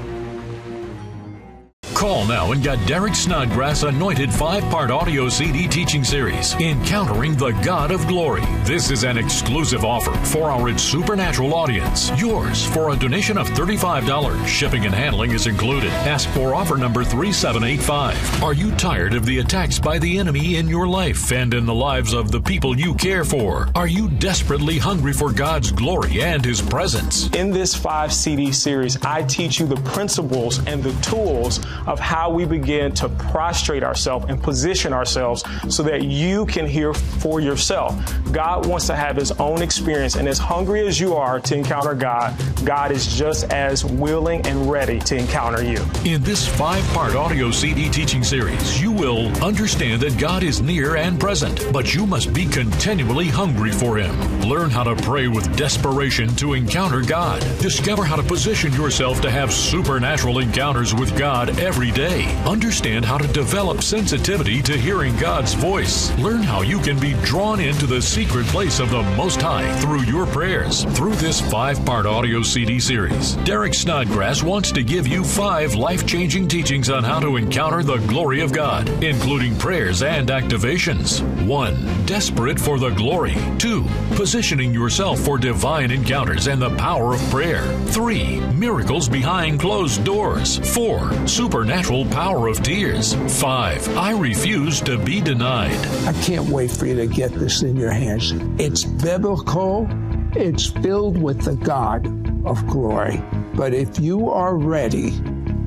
Call 1.99 2.27
now 2.27 2.53
and 2.53 2.63
get 2.63 2.79
Derek 2.87 3.17
Snodgrass 3.17 3.83
anointed 3.83 4.33
five 4.33 4.63
part 4.71 4.93
audio 4.93 5.29
CD 5.29 5.67
teaching 5.67 6.05
series, 6.05 6.55
Encountering 6.55 7.35
the 7.35 7.51
God 7.65 7.91
of 7.91 8.07
Glory. 8.07 8.45
This 8.63 8.93
is 8.93 9.03
an 9.03 9.19
exclusive 9.19 9.85
offer 9.85 10.13
for 10.25 10.49
our 10.49 10.79
Supernatural 10.79 11.55
audience. 11.55 12.13
Yours 12.21 12.65
for 12.67 12.91
a 12.91 12.97
donation 12.97 13.37
of 13.37 13.49
$35. 13.49 14.47
Shipping 14.47 14.87
and 14.87 14.95
handling 14.95 15.33
is 15.33 15.49
included. 15.49 15.91
Ask 15.91 16.29
for 16.29 16.55
offer 16.55 16.77
number 16.77 17.03
3785. 17.03 18.45
Are 18.45 18.53
you 18.53 18.71
tired 18.77 19.15
of 19.15 19.27
the 19.27 19.41
attacks 19.41 19.81
by 19.81 19.99
the 19.99 20.19
enemy 20.19 20.55
in 20.55 20.69
your 20.69 20.87
life 20.87 21.33
and 21.33 21.53
in 21.53 21.67
the 21.67 21.75
lives 21.75 22.13
of 22.13 22.31
the 22.31 22.41
people 22.41 22.79
you 22.79 22.95
care 22.95 23.25
for? 23.25 23.71
Are 23.75 23.89
you 23.89 24.09
desperately 24.09 24.79
hungry 24.79 25.15
for 25.15 25.33
God's 25.33 25.73
glory 25.73 26.23
and 26.23 26.45
His 26.45 26.63
presence? 26.63 27.29
In 27.31 27.51
this 27.51 27.75
five 27.75 28.13
CD 28.13 28.53
series, 28.53 28.97
I 29.03 29.25
teach 29.25 29.59
you 29.59 29.67
the 29.67 29.81
principles 29.91 30.65
and 30.67 30.81
the 30.81 30.93
tools 31.03 31.59
of 31.89 31.99
how 31.99 32.31
we 32.31 32.45
begin 32.45 32.93
to 32.93 33.09
prostrate 33.09 33.83
ourselves 33.83 34.27
and 34.29 34.41
position 34.43 34.93
ourselves 34.93 35.43
so 35.69 35.83
that 35.83 36.03
you 36.03 36.45
can 36.47 36.67
hear 36.67 36.93
for 36.93 37.41
yourself. 37.41 37.95
God 38.31 38.67
wants 38.67 38.87
to 38.89 38.95
have 38.95 39.17
his 39.17 39.33
own 39.33 39.63
experience, 39.63 40.15
and 40.17 40.29
as 40.29 40.39
hungry 40.39 40.87
as 40.87 41.01
you 41.01 41.15
are 41.15 41.41
to 41.41 41.55
encounter 41.55 41.95
God, 41.95 42.35
God 42.65 42.93
is 42.93 43.07
just 43.17 43.51
as 43.53 43.85
willing 43.85 44.47
and 44.47 44.71
ready 44.71 44.99
to 45.01 45.17
encounter 45.17 45.63
you. 45.63 45.83
In 46.05 46.23
this 46.23 46.47
five 46.47 46.85
part 46.89 47.15
audio 47.15 47.51
CD 47.51 47.89
teaching 47.89 48.23
series, 48.23 48.81
you 48.81 48.93
will 48.93 49.29
understand 49.43 50.03
that 50.03 50.19
God 50.19 50.43
is 50.43 50.61
near 50.61 50.97
and 50.97 51.19
present, 51.19 51.67
but 51.73 51.95
you 51.95 52.07
must 52.07 52.35
be 52.35 52.47
continually 52.47 53.29
hungry 53.29 53.71
for 53.71 53.97
Him. 53.97 54.43
Learn 54.43 54.69
how 54.71 54.85
to 54.85 54.95
pray 54.97 55.29
with 55.29 55.57
desperation 55.57 56.29
to 56.37 56.53
encounter 56.53 57.01
God. 57.01 57.41
Discover 57.61 58.05
how 58.05 58.17
to 58.17 58.23
position 58.23 58.73
yourself 58.75 59.21
to 59.23 59.31
have 59.31 59.53
supernatural 59.53 60.41
encounters 60.41 60.95
with 60.95 61.17
God 61.17 61.59
every 61.59 61.78
day. 61.87 62.25
Understand 62.45 63.05
how 63.05 63.17
to 63.19 63.29
develop 63.29 63.83
sensitivity 63.83 64.61
to 64.63 64.77
hearing 64.77 65.17
God's 65.17 65.55
voice. 65.55 66.11
Learn 66.19 66.43
how 66.43 66.63
you 66.63 66.81
can 66.81 66.99
be 66.99 67.13
drawn 67.23 67.61
into 67.61 67.87
the 67.87 68.03
secret 68.03 68.47
place 68.47 68.81
of 68.81 68.91
the 68.91 69.03
Most 69.17 69.41
High 69.41 69.73
through 69.81 70.03
your 70.03 70.27
prayers. 70.27 70.83
Through 70.97 71.15
this 71.15 71.41
five 71.41 71.85
part 71.87 72.05
audio 72.05 72.43
CD 72.43 72.81
series, 72.81 73.37
Derek 73.45 73.75
Snodgrass 73.75 74.43
wants 74.43 74.73
to 74.73 74.83
give 74.83 75.07
you 75.07 75.23
five 75.23 75.77
life 75.77 76.05
changing 76.05 76.49
teachings 76.49 76.91
on 76.91 77.05
how 77.05 77.21
to 77.21 77.37
encounter 77.37 77.85
the 77.85 77.99
glory 78.09 78.41
of 78.41 78.53
God, 78.53 78.89
including 79.03 79.57
prayers 79.57 80.03
and 80.03 80.31
activations. 80.31 81.23
1. 81.47 82.07
Desperate 82.07 82.59
for 82.59 82.81
the 82.81 82.91
glory. 82.91 83.37
2. 83.59 83.85
Positioning 84.17 84.75
yourself 84.75 85.21
for 85.21 85.39
divine 85.39 85.93
encounters 85.93 86.49
and 86.49 86.61
the 86.61 86.75
power 86.77 87.15
of 87.15 87.21
prayer. 87.31 87.63
3. 87.91 88.41
Miracles 88.55 89.09
behind 89.09 89.61
closed 89.61 90.03
doors. 90.05 90.59
4. 90.75 91.29
Supernatural 91.29 91.68
power 91.69 92.49
of 92.49 92.63
tears. 92.63 93.13
5. 93.41 93.99
I 93.99 94.19
refuse 94.19 94.81
to 94.81 94.97
be 94.97 95.21
denied. 95.21 95.77
I 96.07 96.15
can't 96.23 96.49
wait 96.49 96.71
for 96.71 96.87
you 96.87 96.95
to 96.97 97.07
get 97.07 97.31
this 97.33 97.63
in 97.63 97.77
your 97.77 97.91
hands. 97.91 98.33
It's 98.59 98.85
biblical, 98.85 99.87
it's 100.35 100.67
filled 100.67 101.21
with 101.21 101.43
the 101.43 101.57
God 101.57 102.07
of 102.47 102.67
glory. 102.69 103.23
But 103.55 103.75
if 103.75 103.99
you 103.99 104.31
are 104.31 104.57
ready 104.57 105.11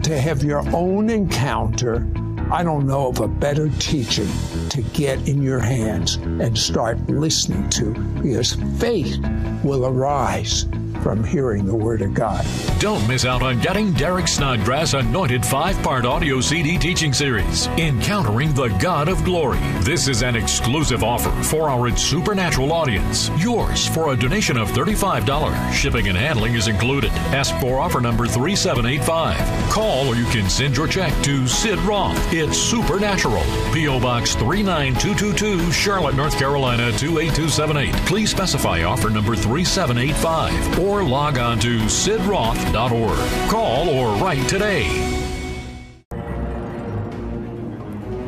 to 0.02 0.20
have 0.20 0.44
your 0.44 0.68
own 0.76 1.12
encounter, 1.12 2.08
I 2.52 2.64
don't 2.64 2.88
know 2.88 3.10
of 3.10 3.20
a 3.20 3.28
better 3.28 3.70
teaching 3.70 4.30
to 4.70 4.82
get 4.94 5.28
in 5.30 5.44
your 5.44 5.60
hands 5.60 6.16
and 6.16 6.58
start 6.58 6.98
listening 7.10 7.70
to 7.72 7.94
because 8.24 8.54
faith 8.80 9.18
will 9.64 9.86
arise 9.86 10.66
from 11.02 11.24
hearing 11.24 11.66
the 11.66 11.76
Word 11.76 12.02
of 12.02 12.14
God. 12.14 12.46
Don't 12.80 13.06
miss 13.08 13.26
out 13.26 13.42
on 13.42 13.60
getting 13.60 13.92
Derek 13.94 14.28
Snodgrass 14.28 14.94
anointed 14.94 15.46
five 15.46 15.82
part 15.84 16.06
audio 16.06 16.40
CD 16.42 16.78
teaching 16.78 17.14
series, 17.14 17.68
Encountering 17.78 18.54
the 18.54 18.68
God 18.80 19.08
of 19.08 19.24
Glory. 19.24 19.60
This 19.82 20.08
is 20.08 20.22
an 20.22 20.36
exclusive 20.36 21.04
offer 21.04 21.32
for 21.44 21.70
our 21.70 21.96
Supernatural 21.96 22.72
audience. 22.72 23.30
Yours 23.38 23.88
for 23.88 24.14
a 24.14 24.18
donation 24.18 24.58
of 24.58 24.70
$35. 24.72 25.74
Shipping 25.74 26.08
and 26.08 26.18
handling 26.18 26.54
is 26.54 26.68
included. 26.68 27.12
Ask 27.34 27.56
for 27.60 27.80
offer 27.80 28.00
number 28.00 28.28
3785. 28.28 29.72
Call 29.72 30.08
or 30.08 30.16
you 30.16 30.26
can 30.26 30.50
send 30.50 30.78
your 30.78 30.88
check 30.88 31.14
to 31.24 31.48
Sid 31.48 31.80
Roth. 31.80 32.18
It's 32.34 32.58
Supernatural. 32.58 33.44
P.O. 33.74 34.00
Box 34.00 34.36
39222, 34.36 35.72
Charlotte, 35.72 36.16
North 36.16 36.38
Carolina 36.38 36.92
28278. 36.98 37.94
Please 38.06 38.30
specify 38.30 38.84
offer 38.84 39.10
number 39.10 39.36
3785 39.36 40.80
or 40.80 40.91
or 40.92 41.04
log 41.04 41.38
on 41.38 41.58
to 41.58 41.80
sidroth.org. 41.80 43.50
Call 43.50 43.88
or 43.88 44.14
write 44.22 44.46
today. 44.50 44.90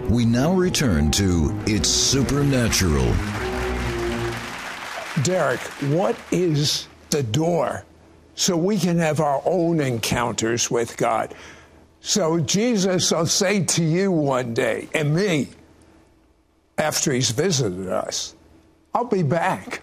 We 0.10 0.26
now 0.26 0.54
return 0.54 1.12
to 1.12 1.54
It's 1.65 1.89
Supernatural. 1.89 3.13
Derek, 5.23 5.60
what 5.91 6.15
is 6.32 6.88
the 7.10 7.23
door 7.23 7.84
so 8.36 8.56
we 8.56 8.78
can 8.78 8.97
have 8.97 9.19
our 9.19 9.41
own 9.43 9.82
encounters 9.82 10.71
with 10.71 10.95
God? 10.95 11.36
So 11.99 12.39
Jesus 12.39 13.12
will 13.12 13.26
say 13.26 13.65
to 13.65 13.84
you 13.84 14.10
one 14.10 14.54
day, 14.54 14.88
and 14.93 15.13
me, 15.13 15.49
after 16.78 17.12
he's 17.12 17.32
visited 17.32 17.89
us, 17.89 18.36
I'll 18.93 19.04
be 19.04 19.23
back. 19.23 19.82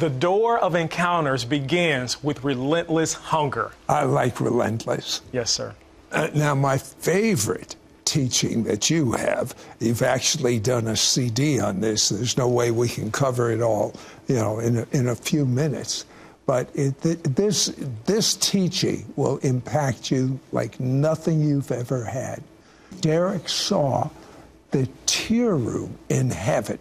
The 0.00 0.08
door 0.08 0.58
of 0.58 0.74
encounters 0.74 1.44
begins 1.44 2.24
with 2.24 2.42
relentless 2.42 3.12
hunger. 3.12 3.72
I 3.86 4.04
like 4.04 4.40
relentless. 4.40 5.20
Yes, 5.30 5.50
sir. 5.50 5.74
Uh, 6.10 6.30
now, 6.34 6.54
my 6.54 6.78
favorite 6.78 7.76
teaching 8.06 8.64
that 8.64 8.88
you 8.88 9.12
have, 9.12 9.54
you've 9.78 10.00
actually 10.00 10.58
done 10.58 10.86
a 10.86 10.96
CD 10.96 11.60
on 11.60 11.80
this. 11.80 12.08
There's 12.08 12.38
no 12.38 12.48
way 12.48 12.70
we 12.70 12.88
can 12.88 13.12
cover 13.12 13.50
it 13.50 13.60
all, 13.60 13.94
you 14.26 14.36
know, 14.36 14.58
in 14.58 14.78
a, 14.78 14.86
in 14.92 15.06
a 15.06 15.14
few 15.14 15.44
minutes. 15.44 16.06
But 16.46 16.70
it, 16.74 16.98
this 17.02 17.66
this 18.06 18.36
teaching 18.36 19.04
will 19.16 19.36
impact 19.42 20.10
you 20.10 20.40
like 20.50 20.80
nothing 20.80 21.42
you've 21.42 21.70
ever 21.70 22.04
had. 22.04 22.42
Derek 23.02 23.50
saw 23.50 24.08
the 24.70 24.88
tear 25.04 25.54
room 25.56 25.98
in 26.08 26.30
heaven. 26.30 26.78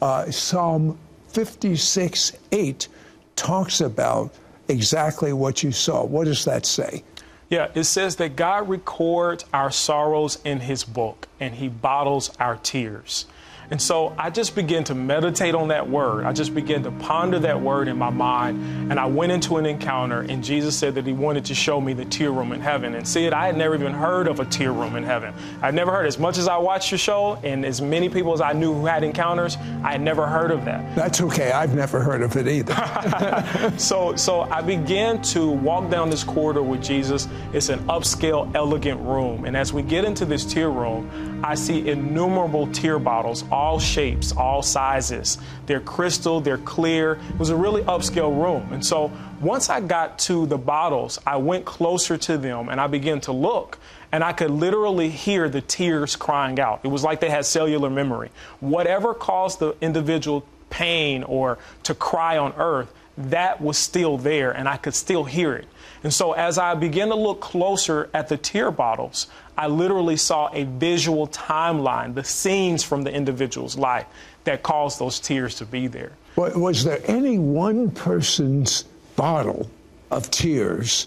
Uh, 0.00 0.30
Psalm 0.30 0.96
56 1.32 2.32
8 2.50 2.88
talks 3.36 3.80
about 3.80 4.32
exactly 4.68 5.32
what 5.32 5.62
you 5.62 5.72
saw. 5.72 6.04
What 6.04 6.24
does 6.24 6.44
that 6.44 6.66
say? 6.66 7.02
Yeah, 7.48 7.68
it 7.74 7.84
says 7.84 8.16
that 8.16 8.36
God 8.36 8.68
records 8.68 9.44
our 9.52 9.70
sorrows 9.70 10.38
in 10.44 10.60
his 10.60 10.84
book 10.84 11.28
and 11.38 11.54
he 11.54 11.68
bottles 11.68 12.34
our 12.40 12.56
tears. 12.56 13.26
And 13.72 13.80
so 13.80 14.14
I 14.18 14.28
just 14.28 14.54
began 14.54 14.84
to 14.84 14.94
meditate 14.94 15.54
on 15.54 15.68
that 15.68 15.88
word. 15.88 16.26
I 16.26 16.34
just 16.34 16.54
began 16.54 16.82
to 16.82 16.90
ponder 16.90 17.38
that 17.38 17.58
word 17.58 17.88
in 17.88 17.96
my 17.96 18.10
mind. 18.10 18.92
And 18.92 19.00
I 19.00 19.06
went 19.06 19.32
into 19.32 19.56
an 19.56 19.64
encounter, 19.64 20.20
and 20.20 20.44
Jesus 20.44 20.76
said 20.76 20.96
that 20.96 21.06
He 21.06 21.14
wanted 21.14 21.46
to 21.46 21.54
show 21.54 21.80
me 21.80 21.94
the 21.94 22.04
tear 22.04 22.32
room 22.32 22.52
in 22.52 22.60
heaven. 22.60 22.94
And 22.94 23.08
see 23.08 23.24
it, 23.24 23.32
I 23.32 23.46
had 23.46 23.56
never 23.56 23.74
even 23.74 23.94
heard 23.94 24.28
of 24.28 24.40
a 24.40 24.44
tear 24.44 24.72
room 24.72 24.94
in 24.94 25.04
heaven. 25.04 25.32
I'd 25.62 25.74
never 25.74 25.90
heard, 25.90 26.06
as 26.06 26.18
much 26.18 26.36
as 26.36 26.48
I 26.48 26.58
watched 26.58 26.90
your 26.90 26.98
show, 26.98 27.38
and 27.42 27.64
as 27.64 27.80
many 27.80 28.10
people 28.10 28.34
as 28.34 28.42
I 28.42 28.52
knew 28.52 28.74
who 28.74 28.84
had 28.84 29.04
encounters, 29.04 29.56
I 29.82 29.92
had 29.92 30.02
never 30.02 30.26
heard 30.26 30.50
of 30.50 30.66
that. 30.66 30.94
That's 30.94 31.22
okay. 31.22 31.50
I've 31.52 31.74
never 31.74 32.00
heard 32.02 32.20
of 32.20 32.36
it 32.36 32.48
either. 32.48 33.72
so, 33.78 34.14
so 34.16 34.42
I 34.42 34.60
began 34.60 35.22
to 35.22 35.48
walk 35.48 35.88
down 35.88 36.10
this 36.10 36.24
corridor 36.24 36.62
with 36.62 36.82
Jesus. 36.82 37.26
It's 37.54 37.70
an 37.70 37.78
upscale, 37.86 38.54
elegant 38.54 39.00
room. 39.00 39.46
And 39.46 39.56
as 39.56 39.72
we 39.72 39.80
get 39.80 40.04
into 40.04 40.26
this 40.26 40.44
tear 40.44 40.68
room, 40.68 41.31
I 41.42 41.56
see 41.56 41.88
innumerable 41.88 42.68
tear 42.68 42.98
bottles, 42.98 43.44
all 43.50 43.80
shapes, 43.80 44.32
all 44.32 44.62
sizes. 44.62 45.38
They're 45.66 45.80
crystal, 45.80 46.40
they're 46.40 46.58
clear. 46.58 47.14
It 47.30 47.38
was 47.38 47.50
a 47.50 47.56
really 47.56 47.82
upscale 47.82 48.34
room. 48.34 48.72
And 48.72 48.84
so 48.84 49.10
once 49.40 49.68
I 49.68 49.80
got 49.80 50.18
to 50.20 50.46
the 50.46 50.58
bottles, 50.58 51.18
I 51.26 51.36
went 51.36 51.64
closer 51.64 52.16
to 52.16 52.38
them 52.38 52.68
and 52.68 52.80
I 52.80 52.86
began 52.86 53.20
to 53.22 53.32
look. 53.32 53.78
And 54.12 54.22
I 54.22 54.32
could 54.32 54.50
literally 54.50 55.08
hear 55.08 55.48
the 55.48 55.60
tears 55.60 56.16
crying 56.16 56.60
out. 56.60 56.80
It 56.84 56.88
was 56.88 57.02
like 57.02 57.20
they 57.20 57.30
had 57.30 57.44
cellular 57.44 57.90
memory. 57.90 58.30
Whatever 58.60 59.14
caused 59.14 59.58
the 59.58 59.74
individual 59.80 60.44
pain 60.70 61.22
or 61.24 61.58
to 61.84 61.94
cry 61.94 62.38
on 62.38 62.52
earth, 62.56 62.92
that 63.16 63.60
was 63.60 63.78
still 63.78 64.16
there 64.16 64.50
and 64.52 64.68
I 64.68 64.76
could 64.76 64.94
still 64.94 65.24
hear 65.24 65.54
it. 65.54 65.66
And 66.02 66.12
so 66.12 66.32
as 66.32 66.58
I 66.58 66.74
began 66.74 67.08
to 67.08 67.14
look 67.14 67.40
closer 67.40 68.10
at 68.12 68.28
the 68.28 68.36
tear 68.36 68.70
bottles, 68.70 69.28
I 69.56 69.66
literally 69.66 70.16
saw 70.16 70.50
a 70.52 70.64
visual 70.64 71.28
timeline, 71.28 72.14
the 72.14 72.24
scenes 72.24 72.82
from 72.82 73.02
the 73.02 73.12
individual's 73.12 73.76
life 73.76 74.06
that 74.44 74.62
caused 74.62 74.98
those 74.98 75.20
tears 75.20 75.56
to 75.56 75.66
be 75.66 75.86
there. 75.86 76.12
Was 76.36 76.84
there 76.84 77.00
any 77.04 77.38
one 77.38 77.90
person's 77.90 78.84
bottle 79.14 79.70
of 80.10 80.30
tears 80.30 81.06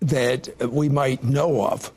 that 0.00 0.48
we 0.70 0.88
might 0.88 1.22
know 1.22 1.64
of 1.64 1.92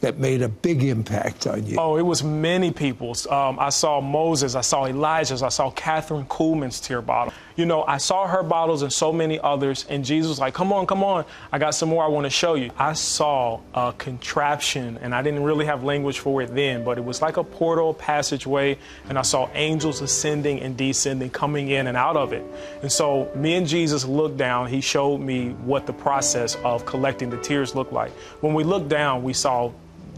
that 0.00 0.18
made 0.18 0.42
a 0.42 0.48
big 0.48 0.82
impact 0.82 1.46
on 1.46 1.66
you? 1.66 1.76
Oh, 1.78 1.96
it 1.96 2.02
was 2.02 2.24
many 2.24 2.72
people's. 2.72 3.26
Um, 3.26 3.58
I 3.58 3.68
saw 3.68 4.00
Moses, 4.00 4.54
I 4.54 4.60
saw 4.62 4.86
Elijah's, 4.86 5.42
I 5.42 5.48
saw 5.48 5.70
Kathryn 5.72 6.26
Kuhlman's 6.26 6.80
tear 6.80 7.02
bottle. 7.02 7.34
You 7.58 7.66
know, 7.66 7.82
I 7.82 7.96
saw 7.96 8.28
her 8.28 8.44
bottles 8.44 8.82
and 8.82 8.92
so 8.92 9.12
many 9.12 9.40
others, 9.40 9.84
and 9.88 10.04
Jesus 10.04 10.28
was 10.28 10.38
like, 10.38 10.54
Come 10.54 10.72
on, 10.72 10.86
come 10.86 11.02
on, 11.02 11.24
I 11.50 11.58
got 11.58 11.74
some 11.74 11.88
more 11.88 12.04
I 12.04 12.06
want 12.06 12.22
to 12.22 12.30
show 12.30 12.54
you. 12.54 12.70
I 12.78 12.92
saw 12.92 13.58
a 13.74 13.92
contraption, 13.98 14.96
and 15.02 15.12
I 15.12 15.22
didn't 15.22 15.42
really 15.42 15.66
have 15.66 15.82
language 15.82 16.20
for 16.20 16.40
it 16.40 16.54
then, 16.54 16.84
but 16.84 16.98
it 16.98 17.04
was 17.04 17.20
like 17.20 17.36
a 17.36 17.42
portal 17.42 17.94
passageway, 17.94 18.78
and 19.08 19.18
I 19.18 19.22
saw 19.22 19.50
angels 19.54 20.00
ascending 20.00 20.60
and 20.60 20.76
descending, 20.76 21.30
coming 21.30 21.70
in 21.70 21.88
and 21.88 21.96
out 21.96 22.16
of 22.16 22.32
it. 22.32 22.44
And 22.82 22.92
so 22.92 23.28
me 23.34 23.56
and 23.56 23.66
Jesus 23.66 24.04
looked 24.04 24.36
down, 24.36 24.68
he 24.68 24.80
showed 24.80 25.18
me 25.18 25.48
what 25.64 25.84
the 25.84 25.92
process 25.92 26.54
of 26.62 26.86
collecting 26.86 27.28
the 27.28 27.38
tears 27.38 27.74
looked 27.74 27.92
like. 27.92 28.12
When 28.40 28.54
we 28.54 28.62
looked 28.62 28.88
down, 28.88 29.24
we 29.24 29.32
saw 29.32 29.72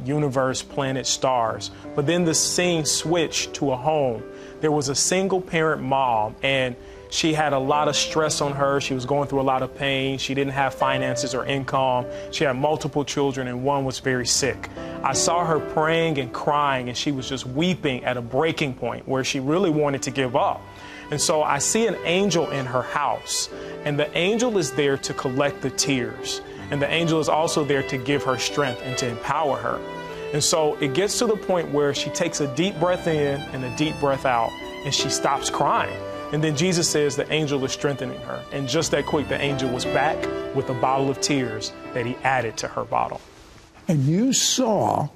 universe, 0.05 0.61
planet, 0.61 1.07
stars. 1.07 1.70
But 1.96 2.07
then 2.07 2.26
the 2.26 2.35
scene 2.35 2.85
switched 2.85 3.55
to 3.55 3.72
a 3.72 3.76
home. 3.76 4.22
There 4.61 4.72
was 4.72 4.90
a 4.90 4.94
single 4.94 5.40
parent 5.40 5.81
mom, 5.81 6.37
and 6.42 6.76
she 7.11 7.33
had 7.33 7.53
a 7.53 7.59
lot 7.59 7.88
of 7.88 7.96
stress 7.96 8.40
on 8.40 8.53
her. 8.53 8.81
She 8.81 8.94
was 8.94 9.05
going 9.05 9.29
through 9.29 9.40
a 9.40 9.42
lot 9.42 9.62
of 9.62 9.75
pain. 9.77 10.18
She 10.18 10.33
didn't 10.33 10.53
have 10.53 10.75
finances 10.75 11.35
or 11.35 11.44
income. 11.44 12.07
She 12.31 12.44
had 12.44 12.57
multiple 12.57 13.05
children, 13.05 13.49
and 13.49 13.64
one 13.64 13.85
was 13.85 13.99
very 13.99 14.27
sick. 14.27 14.68
I 15.03 15.12
saw 15.12 15.44
her 15.44 15.59
praying 15.59 16.18
and 16.18 16.33
crying, 16.33 16.88
and 16.88 16.96
she 16.96 17.11
was 17.11 17.29
just 17.29 17.46
weeping 17.46 18.05
at 18.05 18.16
a 18.16 18.23
breaking 18.23 18.75
point 18.75 19.09
where 19.09 19.25
she 19.25 19.40
really 19.40 19.70
wanted 19.70 20.03
to 20.03 20.11
give 20.11 20.37
up. 20.37 20.62
And 21.11 21.20
so 21.20 21.42
I 21.42 21.59
see 21.59 21.88
an 21.88 21.96
angel 22.05 22.49
in 22.51 22.66
her 22.66 22.83
house, 22.83 23.49
and 23.85 23.99
the 23.99 24.16
angel 24.16 24.57
is 24.59 24.70
there 24.73 24.96
to 24.99 25.12
collect 25.12 25.62
the 25.62 25.70
tears. 25.70 26.40
And 26.70 26.81
the 26.81 26.88
angel 26.88 27.18
is 27.18 27.29
also 27.29 27.64
there 27.64 27.83
to 27.85 27.99
give 27.99 28.23
her 28.23 28.38
strength 28.38 28.81
and 28.85 28.96
to 28.99 29.09
empower 29.09 29.57
her. 29.57 29.81
And 30.33 30.44
so 30.44 30.77
it 30.77 30.94
gets 30.94 31.18
to 31.18 31.27
the 31.27 31.37
point 31.37 31.73
where 31.73 31.92
she 31.92 32.11
takes 32.11 32.40
a 32.40 32.55
deep 32.55 32.79
breath 32.79 33.09
in 33.09 33.40
and 33.53 33.64
a 33.64 33.77
deep 33.77 33.99
breath 33.99 34.25
out, 34.25 34.53
and 34.85 34.94
she 34.94 35.11
stops 35.11 35.51
crying. 35.51 35.99
And 36.32 36.42
then 36.44 36.56
Jesus 36.56 36.88
says 36.88 37.16
the 37.16 37.30
angel 37.32 37.64
is 37.64 37.72
strengthening 37.72 38.20
her. 38.20 38.42
And 38.52 38.68
just 38.68 38.90
that 38.92 39.06
quick, 39.06 39.28
the 39.28 39.40
angel 39.40 39.70
was 39.70 39.84
back 39.84 40.16
with 40.54 40.68
a 40.70 40.74
bottle 40.74 41.10
of 41.10 41.20
tears 41.20 41.72
that 41.92 42.06
he 42.06 42.14
added 42.22 42.56
to 42.58 42.68
her 42.68 42.84
bottle. 42.84 43.20
And 43.88 44.04
you 44.04 44.32
saw 44.32 45.08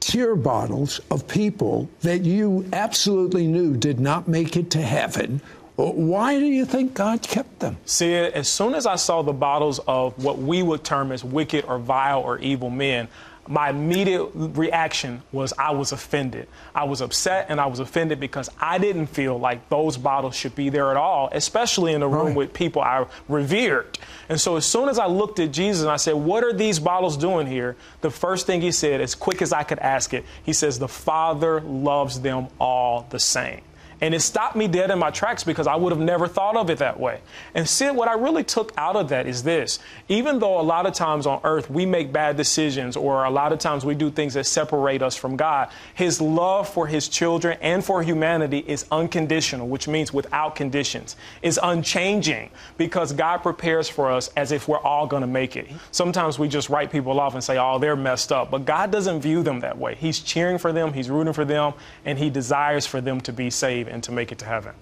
tear 0.00 0.36
bottles 0.36 1.00
of 1.10 1.26
people 1.26 1.88
that 2.00 2.22
you 2.22 2.68
absolutely 2.72 3.46
knew 3.46 3.76
did 3.76 3.98
not 3.98 4.28
make 4.28 4.56
it 4.56 4.70
to 4.70 4.82
heaven 4.82 5.40
why 5.76 6.38
do 6.38 6.44
you 6.44 6.64
think 6.64 6.94
God 6.94 7.22
kept 7.22 7.60
them? 7.60 7.78
See, 7.86 8.14
as 8.14 8.48
soon 8.48 8.74
as 8.74 8.86
I 8.86 8.96
saw 8.96 9.22
the 9.22 9.32
bottles 9.32 9.80
of 9.80 10.22
what 10.22 10.38
we 10.38 10.62
would 10.62 10.84
term 10.84 11.12
as 11.12 11.24
wicked 11.24 11.64
or 11.64 11.78
vile 11.78 12.20
or 12.20 12.38
evil 12.38 12.70
men, 12.70 13.08
my 13.48 13.70
immediate 13.70 14.30
reaction 14.34 15.22
was 15.32 15.52
I 15.58 15.72
was 15.72 15.90
offended. 15.92 16.46
I 16.74 16.84
was 16.84 17.00
upset 17.00 17.46
and 17.48 17.60
I 17.60 17.66
was 17.66 17.80
offended 17.80 18.20
because 18.20 18.48
I 18.60 18.78
didn't 18.78 19.06
feel 19.06 19.38
like 19.38 19.68
those 19.68 19.96
bottles 19.96 20.36
should 20.36 20.54
be 20.54 20.68
there 20.68 20.90
at 20.90 20.96
all, 20.96 21.28
especially 21.32 21.92
in 21.92 22.02
a 22.02 22.08
room 22.08 22.28
right. 22.28 22.36
with 22.36 22.54
people 22.54 22.82
I 22.82 23.06
revered. 23.28 23.98
And 24.28 24.40
so 24.40 24.56
as 24.56 24.64
soon 24.64 24.88
as 24.88 24.98
I 24.98 25.06
looked 25.06 25.40
at 25.40 25.50
Jesus 25.50 25.82
and 25.82 25.90
I 25.90 25.96
said, 25.96 26.14
What 26.14 26.44
are 26.44 26.52
these 26.52 26.78
bottles 26.78 27.16
doing 27.16 27.46
here? 27.46 27.76
The 28.00 28.10
first 28.10 28.46
thing 28.46 28.60
he 28.60 28.70
said, 28.72 29.00
as 29.00 29.14
quick 29.14 29.42
as 29.42 29.52
I 29.52 29.64
could 29.64 29.80
ask 29.80 30.14
it, 30.14 30.24
he 30.44 30.52
says, 30.52 30.78
The 30.78 30.88
Father 30.88 31.60
loves 31.60 32.20
them 32.20 32.46
all 32.60 33.06
the 33.10 33.20
same. 33.20 33.62
And 34.02 34.14
it 34.14 34.20
stopped 34.20 34.56
me 34.56 34.66
dead 34.66 34.90
in 34.90 34.98
my 34.98 35.12
tracks 35.12 35.44
because 35.44 35.68
I 35.68 35.76
would 35.76 35.92
have 35.92 36.00
never 36.00 36.26
thought 36.26 36.56
of 36.56 36.68
it 36.70 36.78
that 36.78 36.98
way. 36.98 37.20
And 37.54 37.68
see, 37.68 37.88
what 37.88 38.08
I 38.08 38.14
really 38.14 38.42
took 38.42 38.72
out 38.76 38.96
of 38.96 39.10
that 39.10 39.28
is 39.28 39.44
this 39.44 39.78
even 40.08 40.40
though 40.40 40.60
a 40.60 40.62
lot 40.62 40.86
of 40.86 40.92
times 40.92 41.24
on 41.24 41.40
earth 41.44 41.70
we 41.70 41.86
make 41.86 42.12
bad 42.12 42.36
decisions 42.36 42.96
or 42.96 43.22
a 43.22 43.30
lot 43.30 43.52
of 43.52 43.60
times 43.60 43.84
we 43.84 43.94
do 43.94 44.10
things 44.10 44.34
that 44.34 44.44
separate 44.44 45.02
us 45.02 45.14
from 45.16 45.36
God, 45.36 45.70
His 45.94 46.20
love 46.20 46.68
for 46.68 46.88
His 46.88 47.08
children 47.08 47.56
and 47.62 47.84
for 47.84 48.02
humanity 48.02 48.64
is 48.66 48.86
unconditional, 48.90 49.68
which 49.68 49.86
means 49.86 50.12
without 50.12 50.56
conditions, 50.56 51.14
is 51.40 51.60
unchanging 51.62 52.50
because 52.76 53.12
God 53.12 53.38
prepares 53.38 53.88
for 53.88 54.10
us 54.10 54.30
as 54.36 54.50
if 54.50 54.66
we're 54.66 54.78
all 54.78 55.06
going 55.06 55.20
to 55.20 55.28
make 55.28 55.54
it. 55.56 55.68
Sometimes 55.92 56.40
we 56.40 56.48
just 56.48 56.68
write 56.68 56.90
people 56.90 57.20
off 57.20 57.34
and 57.34 57.44
say, 57.44 57.56
oh, 57.56 57.78
they're 57.78 57.94
messed 57.94 58.32
up. 58.32 58.50
But 58.50 58.64
God 58.64 58.90
doesn't 58.90 59.20
view 59.20 59.44
them 59.44 59.60
that 59.60 59.78
way. 59.78 59.94
He's 59.94 60.18
cheering 60.18 60.58
for 60.58 60.72
them, 60.72 60.92
He's 60.92 61.08
rooting 61.08 61.32
for 61.32 61.44
them, 61.44 61.74
and 62.04 62.18
He 62.18 62.30
desires 62.30 62.84
for 62.84 63.00
them 63.00 63.20
to 63.20 63.32
be 63.32 63.48
saved 63.48 63.90
and 63.92 64.02
to 64.02 64.10
make 64.10 64.32
it 64.32 64.38
to 64.38 64.46
heaven. 64.46 64.74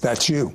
That's 0.00 0.28
you. 0.28 0.54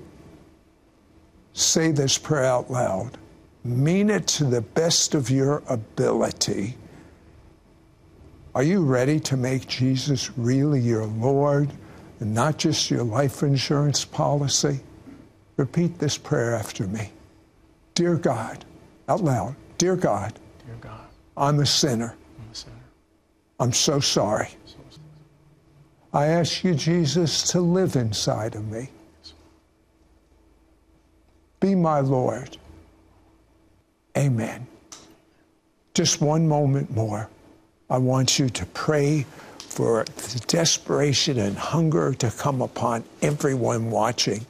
Say 1.53 1.91
this 1.91 2.17
prayer 2.17 2.45
out 2.45 2.71
loud. 2.71 3.17
Mean 3.65 4.09
it 4.09 4.25
to 4.27 4.45
the 4.45 4.61
best 4.61 5.13
of 5.13 5.29
your 5.29 5.61
ability. 5.67 6.77
Are 8.55 8.63
you 8.63 8.83
ready 8.83 9.19
to 9.19 9.37
make 9.37 9.67
Jesus 9.67 10.31
really 10.37 10.79
your 10.79 11.05
Lord 11.05 11.69
and 12.21 12.33
not 12.33 12.57
just 12.57 12.89
your 12.89 13.03
life 13.03 13.43
insurance 13.43 14.05
policy? 14.05 14.79
Repeat 15.57 15.99
this 15.99 16.17
prayer 16.17 16.55
after 16.55 16.87
me. 16.87 17.11
Dear 17.93 18.15
God, 18.15 18.63
out 19.09 19.21
loud, 19.21 19.55
Dear 19.77 19.97
God, 19.97 20.33
Dear 20.65 20.77
God 20.79 21.07
I'm 21.35 21.59
a 21.59 21.65
sinner. 21.65 22.15
I'm 22.39 22.51
a 22.51 22.55
sinner. 22.55 22.75
I'm 23.59 23.73
so 23.73 23.99
sorry. 23.99 24.49
I 26.13 26.27
ask 26.27 26.63
you, 26.63 26.73
Jesus, 26.73 27.43
to 27.51 27.61
live 27.61 27.95
inside 27.95 28.55
of 28.55 28.67
me. 28.67 28.89
Be 31.59 31.75
my 31.75 31.99
Lord. 31.99 32.57
Amen. 34.17 34.65
Just 35.93 36.21
one 36.21 36.47
moment 36.47 36.89
more. 36.91 37.29
I 37.89 37.97
want 37.97 38.39
you 38.39 38.49
to 38.49 38.65
pray 38.67 39.25
for 39.59 40.03
the 40.03 40.43
desperation 40.47 41.37
and 41.37 41.57
hunger 41.57 42.13
to 42.13 42.31
come 42.31 42.61
upon 42.61 43.03
everyone 43.21 43.91
watching. 43.91 44.45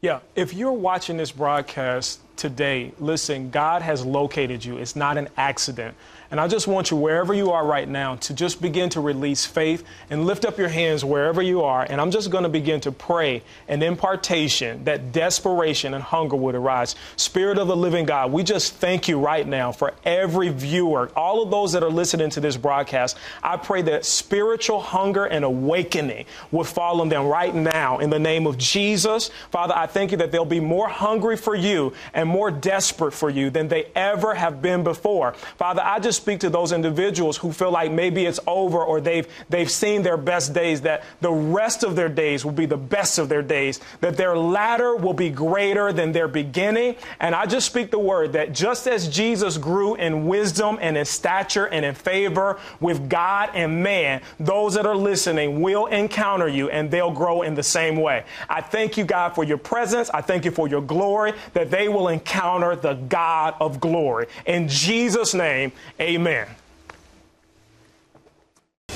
Yeah, 0.00 0.20
if 0.34 0.54
you're 0.54 0.72
watching 0.72 1.16
this 1.16 1.32
broadcast 1.32 2.20
today, 2.36 2.92
listen, 2.98 3.50
God 3.50 3.82
has 3.82 4.04
located 4.04 4.64
you. 4.64 4.78
It's 4.78 4.96
not 4.96 5.18
an 5.18 5.28
accident. 5.36 5.96
And 6.30 6.40
I 6.40 6.48
just 6.48 6.66
want 6.66 6.90
you, 6.90 6.96
wherever 6.96 7.32
you 7.32 7.52
are 7.52 7.64
right 7.64 7.88
now, 7.88 8.16
to 8.16 8.34
just 8.34 8.60
begin 8.60 8.88
to 8.90 9.00
release 9.00 9.44
faith 9.44 9.84
and 10.10 10.26
lift 10.26 10.44
up 10.44 10.58
your 10.58 10.68
hands 10.68 11.04
wherever 11.04 11.40
you 11.40 11.62
are. 11.62 11.86
And 11.88 12.00
I'm 12.00 12.10
just 12.10 12.30
going 12.30 12.42
to 12.42 12.48
begin 12.48 12.80
to 12.82 12.92
pray 12.92 13.42
an 13.68 13.82
impartation 13.82 14.84
that 14.84 15.12
desperation 15.12 15.94
and 15.94 16.02
hunger 16.02 16.36
would 16.36 16.54
arise. 16.54 16.96
Spirit 17.16 17.58
of 17.58 17.68
the 17.68 17.76
living 17.76 18.06
God, 18.06 18.32
we 18.32 18.42
just 18.42 18.74
thank 18.74 19.08
you 19.08 19.18
right 19.18 19.46
now 19.46 19.72
for 19.72 19.94
every 20.04 20.48
viewer, 20.48 21.10
all 21.14 21.42
of 21.42 21.50
those 21.50 21.72
that 21.72 21.82
are 21.82 21.90
listening 21.90 22.30
to 22.30 22.40
this 22.40 22.56
broadcast. 22.56 23.16
I 23.42 23.56
pray 23.56 23.82
that 23.82 24.04
spiritual 24.04 24.80
hunger 24.80 25.26
and 25.26 25.44
awakening 25.44 26.26
would 26.50 26.66
fall 26.66 27.00
on 27.00 27.08
them 27.08 27.26
right 27.26 27.54
now 27.54 27.98
in 27.98 28.10
the 28.10 28.18
name 28.18 28.46
of 28.46 28.58
Jesus. 28.58 29.30
Father, 29.50 29.74
I 29.76 29.86
thank 29.86 30.10
you 30.10 30.16
that 30.18 30.32
they'll 30.32 30.44
be 30.44 30.60
more 30.60 30.88
hungry 30.88 31.36
for 31.36 31.54
you 31.54 31.92
and 32.14 32.28
more 32.28 32.50
desperate 32.50 33.12
for 33.12 33.30
you 33.30 33.50
than 33.50 33.68
they 33.68 33.86
ever 33.94 34.34
have 34.34 34.60
been 34.62 34.82
before. 34.82 35.34
Father, 35.56 35.82
I 35.84 36.00
just 36.00 36.15
speak 36.16 36.40
to 36.40 36.50
those 36.50 36.72
individuals 36.72 37.36
who 37.36 37.52
feel 37.52 37.70
like 37.70 37.92
maybe 37.92 38.26
it's 38.26 38.40
over 38.46 38.82
or 38.82 39.00
they've, 39.00 39.26
they've 39.48 39.70
seen 39.70 40.02
their 40.02 40.16
best 40.16 40.54
days, 40.54 40.80
that 40.82 41.04
the 41.20 41.30
rest 41.30 41.84
of 41.84 41.96
their 41.96 42.08
days 42.08 42.44
will 42.44 42.52
be 42.52 42.66
the 42.66 42.76
best 42.76 43.18
of 43.18 43.28
their 43.28 43.42
days, 43.42 43.80
that 44.00 44.16
their 44.16 44.36
latter 44.36 44.96
will 44.96 45.12
be 45.12 45.30
greater 45.30 45.92
than 45.92 46.12
their 46.12 46.28
beginning. 46.28 46.96
And 47.20 47.34
I 47.34 47.46
just 47.46 47.66
speak 47.66 47.90
the 47.90 47.98
word 47.98 48.32
that 48.32 48.52
just 48.52 48.86
as 48.86 49.08
Jesus 49.08 49.58
grew 49.58 49.94
in 49.94 50.26
wisdom 50.26 50.78
and 50.80 50.96
in 50.96 51.04
stature 51.04 51.66
and 51.66 51.84
in 51.84 51.94
favor 51.94 52.58
with 52.80 53.08
God 53.08 53.50
and 53.54 53.82
man, 53.82 54.22
those 54.40 54.74
that 54.74 54.86
are 54.86 54.96
listening 54.96 55.60
will 55.60 55.86
encounter 55.86 56.48
you 56.48 56.70
and 56.70 56.90
they'll 56.90 57.10
grow 57.10 57.42
in 57.42 57.54
the 57.54 57.62
same 57.62 57.96
way. 57.96 58.24
I 58.48 58.60
thank 58.60 58.96
you, 58.96 59.04
God, 59.04 59.34
for 59.34 59.44
your 59.44 59.58
presence. 59.58 60.10
I 60.10 60.20
thank 60.20 60.44
you 60.44 60.50
for 60.50 60.68
your 60.68 60.82
glory, 60.82 61.34
that 61.52 61.70
they 61.70 61.88
will 61.88 62.08
encounter 62.08 62.74
the 62.76 62.94
God 62.94 63.54
of 63.60 63.80
glory. 63.80 64.26
In 64.46 64.68
Jesus' 64.68 65.34
name, 65.34 65.72
amen. 66.00 66.05
Amen. 66.06 66.46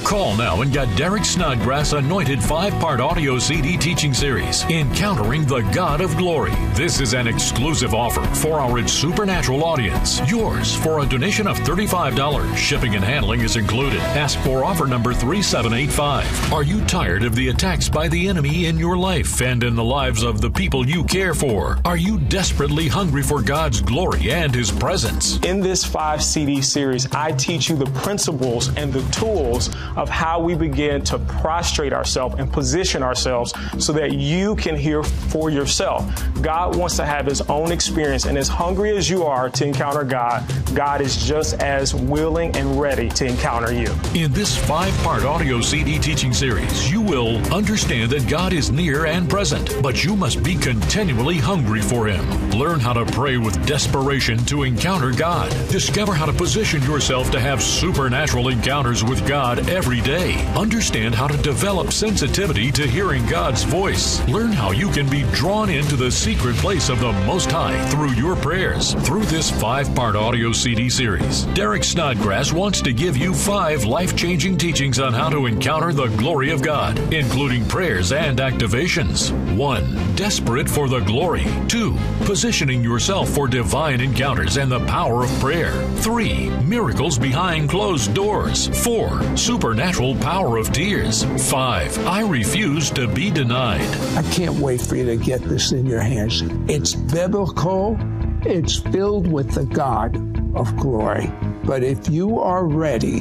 Call 0.04 0.36
now 0.36 0.62
and 0.62 0.72
get 0.72 0.88
Derek 0.96 1.24
Snodgrass' 1.24 1.92
anointed 1.92 2.42
five 2.42 2.72
part 2.80 3.00
audio 3.00 3.38
CD 3.38 3.76
teaching 3.76 4.12
series, 4.12 4.64
Encountering 4.64 5.44
the 5.44 5.60
God 5.72 6.00
of 6.00 6.16
Glory. 6.16 6.52
This 6.74 7.00
is 7.00 7.14
an 7.14 7.28
exclusive 7.28 7.94
offer 7.94 8.22
for 8.34 8.58
our 8.58 8.86
supernatural 8.88 9.62
audience. 9.62 10.20
Yours 10.28 10.74
for 10.74 11.00
a 11.00 11.06
donation 11.06 11.46
of 11.46 11.58
$35. 11.58 12.56
Shipping 12.56 12.96
and 12.96 13.04
handling 13.04 13.40
is 13.42 13.56
included. 13.56 14.00
Ask 14.00 14.38
for 14.40 14.64
offer 14.64 14.86
number 14.86 15.12
3785. 15.12 16.52
Are 16.52 16.64
you 16.64 16.84
tired 16.86 17.22
of 17.22 17.36
the 17.36 17.50
attacks 17.50 17.88
by 17.88 18.08
the 18.08 18.26
enemy 18.28 18.66
in 18.66 18.78
your 18.78 18.96
life 18.96 19.40
and 19.40 19.62
in 19.62 19.76
the 19.76 19.84
lives 19.84 20.24
of 20.24 20.40
the 20.40 20.50
people 20.50 20.88
you 20.88 21.04
care 21.04 21.34
for? 21.34 21.78
Are 21.84 21.96
you 21.96 22.18
desperately 22.18 22.88
hungry 22.88 23.22
for 23.22 23.42
God's 23.42 23.80
glory 23.80 24.32
and 24.32 24.52
His 24.52 24.72
presence? 24.72 25.38
In 25.44 25.60
this 25.60 25.84
five 25.84 26.22
CD 26.22 26.62
series, 26.62 27.06
I 27.12 27.32
teach 27.32 27.68
you 27.68 27.76
the 27.76 27.90
principles 28.00 28.74
and 28.76 28.92
the 28.92 29.08
tools 29.12 29.68
of 29.96 30.08
how 30.08 30.40
we 30.40 30.54
begin 30.54 31.02
to 31.04 31.18
prostrate 31.18 31.92
ourselves 31.92 32.36
and 32.38 32.52
position 32.52 33.02
ourselves 33.02 33.52
so 33.78 33.92
that 33.92 34.12
you 34.12 34.56
can 34.56 34.76
hear 34.76 35.02
for 35.02 35.50
yourself. 35.50 36.04
God 36.42 36.76
wants 36.76 36.96
to 36.96 37.04
have 37.04 37.26
his 37.26 37.40
own 37.42 37.72
experience, 37.72 38.24
and 38.24 38.38
as 38.38 38.48
hungry 38.48 38.96
as 38.96 39.08
you 39.08 39.24
are 39.24 39.50
to 39.50 39.64
encounter 39.64 40.04
God, 40.04 40.44
God 40.74 41.00
is 41.00 41.16
just 41.24 41.60
as 41.60 41.94
willing 41.94 42.56
and 42.56 42.80
ready 42.80 43.08
to 43.10 43.26
encounter 43.26 43.72
you. 43.72 43.92
In 44.14 44.32
this 44.32 44.56
five 44.56 44.96
part 44.98 45.24
audio 45.24 45.60
CD 45.60 45.98
teaching 45.98 46.32
series, 46.32 46.90
you 46.90 47.00
will 47.00 47.36
understand 47.52 48.10
that 48.12 48.28
God 48.28 48.52
is 48.52 48.70
near 48.70 49.06
and 49.06 49.28
present, 49.28 49.82
but 49.82 50.04
you 50.04 50.16
must 50.16 50.42
be 50.42 50.54
continually 50.54 51.38
hungry 51.38 51.80
for 51.80 52.06
Him. 52.06 52.50
Learn 52.50 52.80
how 52.80 52.92
to 52.92 53.04
pray 53.06 53.36
with 53.36 53.66
desperation 53.66 54.38
to 54.46 54.62
encounter 54.62 55.10
God. 55.12 55.50
Discover 55.68 56.14
how 56.14 56.26
to 56.26 56.32
position 56.32 56.82
yourself 56.82 57.30
to 57.30 57.40
have 57.40 57.62
supernatural 57.62 58.48
encounters 58.48 59.04
with 59.04 59.26
God 59.26 59.68
every 59.80 60.02
day. 60.02 60.34
Understand 60.56 61.14
how 61.14 61.26
to 61.26 61.38
develop 61.38 61.90
sensitivity 61.90 62.70
to 62.70 62.86
hearing 62.86 63.24
God's 63.24 63.62
voice. 63.62 64.20
Learn 64.28 64.52
how 64.52 64.72
you 64.72 64.90
can 64.90 65.08
be 65.08 65.22
drawn 65.32 65.70
into 65.70 65.96
the 65.96 66.10
secret 66.10 66.54
place 66.56 66.90
of 66.90 67.00
the 67.00 67.12
Most 67.24 67.50
High 67.50 67.82
through 67.88 68.10
your 68.10 68.36
prayers. 68.36 68.92
Through 69.06 69.24
this 69.24 69.50
five 69.50 69.94
part 69.94 70.16
audio 70.16 70.52
CD 70.52 70.90
series, 70.90 71.44
Derek 71.54 71.82
Snodgrass 71.82 72.52
wants 72.52 72.82
to 72.82 72.92
give 72.92 73.16
you 73.16 73.32
five 73.32 73.86
life 73.86 74.14
changing 74.14 74.58
teachings 74.58 74.98
on 74.98 75.14
how 75.14 75.30
to 75.30 75.46
encounter 75.46 75.94
the 75.94 76.08
glory 76.08 76.50
of 76.50 76.60
God, 76.60 76.98
including 77.10 77.66
prayers 77.66 78.12
and 78.12 78.38
activations. 78.38 79.32
1. 79.56 80.14
Desperate 80.14 80.68
for 80.68 80.90
the 80.90 81.00
glory. 81.00 81.46
2. 81.68 81.96
Positioning 82.26 82.84
yourself 82.84 83.30
for 83.30 83.48
divine 83.48 84.02
encounters 84.02 84.58
and 84.58 84.70
the 84.70 84.84
power 84.84 85.24
of 85.24 85.30
prayer. 85.40 85.72
3. 86.00 86.50
Miracles 86.64 87.18
behind 87.18 87.70
closed 87.70 88.12
doors. 88.12 88.68
4. 88.84 89.22
Supernatural 89.70 90.16
power 90.16 90.56
of 90.56 90.72
tears. 90.72 91.22
5. 91.48 92.04
I 92.04 92.28
refuse 92.28 92.90
to 92.90 93.06
be 93.06 93.30
denied. 93.30 93.86
I 94.16 94.22
can't 94.32 94.58
wait 94.58 94.80
for 94.80 94.96
you 94.96 95.04
to 95.04 95.16
get 95.16 95.42
this 95.42 95.70
in 95.70 95.86
your 95.86 96.00
hands. 96.00 96.42
It's 96.68 96.96
biblical, 96.96 97.96
it's 98.44 98.80
filled 98.80 99.30
with 99.30 99.52
the 99.52 99.66
God 99.66 100.16
of 100.56 100.76
glory. 100.76 101.32
But 101.62 101.84
if 101.84 102.08
you 102.08 102.40
are 102.40 102.66
ready 102.66 103.20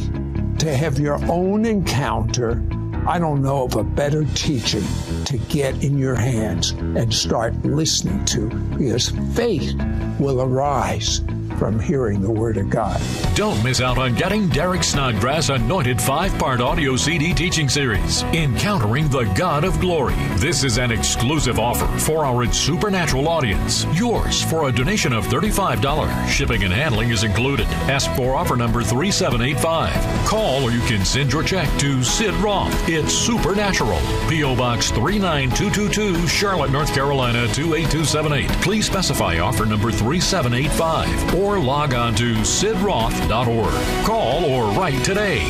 to 0.57 0.75
have 0.75 0.97
your 0.97 1.23
own 1.31 1.65
encounter, 1.65 2.63
I 3.05 3.19
don't 3.19 3.43
know 3.43 3.65
of 3.65 3.75
a 3.75 3.83
better 3.83 4.25
teaching 4.33 4.85
to 5.25 5.37
get 5.49 5.83
in 5.83 5.99
your 5.99 6.15
hands 6.15 6.71
and 6.71 7.13
start 7.13 7.63
listening 7.63 8.25
to 8.25 8.49
because 8.75 9.09
faith 9.35 9.75
will 10.19 10.41
arise 10.41 11.21
from 11.59 11.77
hearing 11.77 12.21
the 12.21 12.31
Word 12.31 12.55
of 12.55 12.69
God. 12.69 13.01
Don't 13.35 13.61
miss 13.65 13.81
out 13.81 13.97
on 13.97 14.15
getting 14.15 14.47
Derek 14.47 14.81
Snodgrass' 14.81 15.49
anointed 15.49 16.01
five 16.01 16.35
part 16.39 16.61
audio 16.61 16.95
CD 16.95 17.33
teaching 17.33 17.67
series, 17.67 18.23
Encountering 18.33 19.09
the 19.09 19.25
God 19.35 19.65
of 19.65 19.77
Glory. 19.81 20.15
This 20.37 20.63
is 20.63 20.77
an 20.77 20.89
exclusive 20.89 21.59
offer 21.59 21.85
for 21.99 22.25
our 22.25 22.49
supernatural 22.53 23.27
audience. 23.27 23.85
Yours 23.93 24.41
for 24.41 24.69
a 24.69 24.71
donation 24.71 25.11
of 25.11 25.27
$35. 25.27 26.27
Shipping 26.29 26.63
and 26.63 26.71
handling 26.71 27.09
is 27.09 27.25
included. 27.25 27.67
Ask 27.91 28.09
for 28.15 28.35
offer 28.35 28.55
number 28.55 28.81
3785. 28.81 30.27
Call 30.27 30.63
or 30.63 30.71
you 30.71 30.81
can 30.87 31.03
send 31.03 31.33
your 31.33 31.43
check 31.43 31.67
to 31.79 32.01
Sid 32.01 32.33
Roth. 32.35 32.73
It's 32.87 33.13
Supernatural. 33.13 33.99
P.O. 34.29 34.55
Box 34.55 34.91
39222, 34.91 36.25
Charlotte, 36.25 36.71
North 36.71 36.93
Carolina 36.93 37.47
28278. 37.53 38.49
Please 38.61 38.85
specify 38.85 39.39
offer 39.39 39.65
number 39.65 39.91
3785 39.91 41.31
or 41.49 41.59
log 41.59 41.95
on 41.95 42.13
to 42.13 42.35
sidroth.org. 42.35 44.05
Call 44.05 44.45
or 44.45 44.71
write 44.77 45.03
today. 45.03 45.43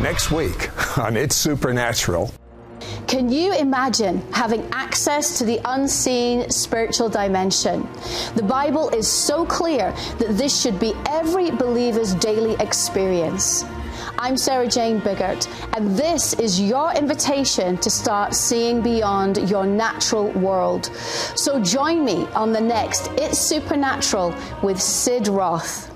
Next 0.00 0.30
week 0.30 0.70
on 0.98 1.16
It's 1.16 1.36
Supernatural. 1.36 2.32
Can 3.06 3.30
you 3.30 3.52
imagine 3.54 4.22
having 4.32 4.66
access 4.72 5.38
to 5.38 5.44
the 5.44 5.60
unseen 5.66 6.48
spiritual 6.50 7.08
dimension? 7.10 7.86
The 8.34 8.42
Bible 8.42 8.88
is 8.90 9.06
so 9.06 9.44
clear 9.44 9.92
that 10.18 10.38
this 10.38 10.58
should 10.58 10.80
be 10.80 10.94
every 11.08 11.50
believer's 11.50 12.14
daily 12.14 12.56
experience. 12.58 13.64
I'm 14.18 14.38
Sarah 14.38 14.66
Jane 14.66 14.98
Biggert, 15.00 15.46
and 15.76 15.94
this 15.94 16.32
is 16.34 16.58
your 16.58 16.94
invitation 16.94 17.76
to 17.78 17.90
start 17.90 18.34
seeing 18.34 18.80
beyond 18.80 19.50
your 19.50 19.66
natural 19.66 20.30
world. 20.30 20.86
So 21.36 21.60
join 21.60 22.02
me 22.02 22.24
on 22.34 22.52
the 22.52 22.60
next 22.60 23.08
It's 23.18 23.38
Supernatural 23.38 24.34
with 24.62 24.80
Sid 24.80 25.28
Roth. 25.28 25.92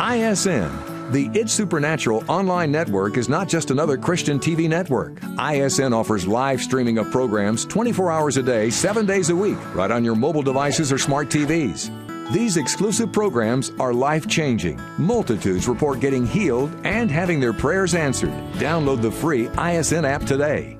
ISN, 0.00 1.12
the 1.12 1.30
It's 1.32 1.52
Supernatural 1.52 2.24
online 2.28 2.72
network, 2.72 3.16
is 3.16 3.28
not 3.28 3.48
just 3.48 3.70
another 3.70 3.96
Christian 3.96 4.40
TV 4.40 4.68
network. 4.68 5.22
ISN 5.38 5.92
offers 5.92 6.26
live 6.26 6.60
streaming 6.60 6.98
of 6.98 7.10
programs 7.12 7.64
24 7.64 8.10
hours 8.10 8.36
a 8.38 8.42
day, 8.42 8.70
7 8.70 9.06
days 9.06 9.30
a 9.30 9.36
week, 9.36 9.58
right 9.74 9.92
on 9.92 10.04
your 10.04 10.16
mobile 10.16 10.42
devices 10.42 10.92
or 10.92 10.98
smart 10.98 11.28
TVs. 11.28 11.90
These 12.32 12.58
exclusive 12.58 13.10
programs 13.10 13.72
are 13.80 13.92
life 13.92 14.28
changing. 14.28 14.80
Multitudes 14.98 15.66
report 15.66 15.98
getting 15.98 16.24
healed 16.24 16.70
and 16.84 17.10
having 17.10 17.40
their 17.40 17.52
prayers 17.52 17.96
answered. 17.96 18.30
Download 18.54 19.02
the 19.02 19.10
free 19.10 19.48
ISN 19.58 20.04
app 20.04 20.22
today. 20.26 20.79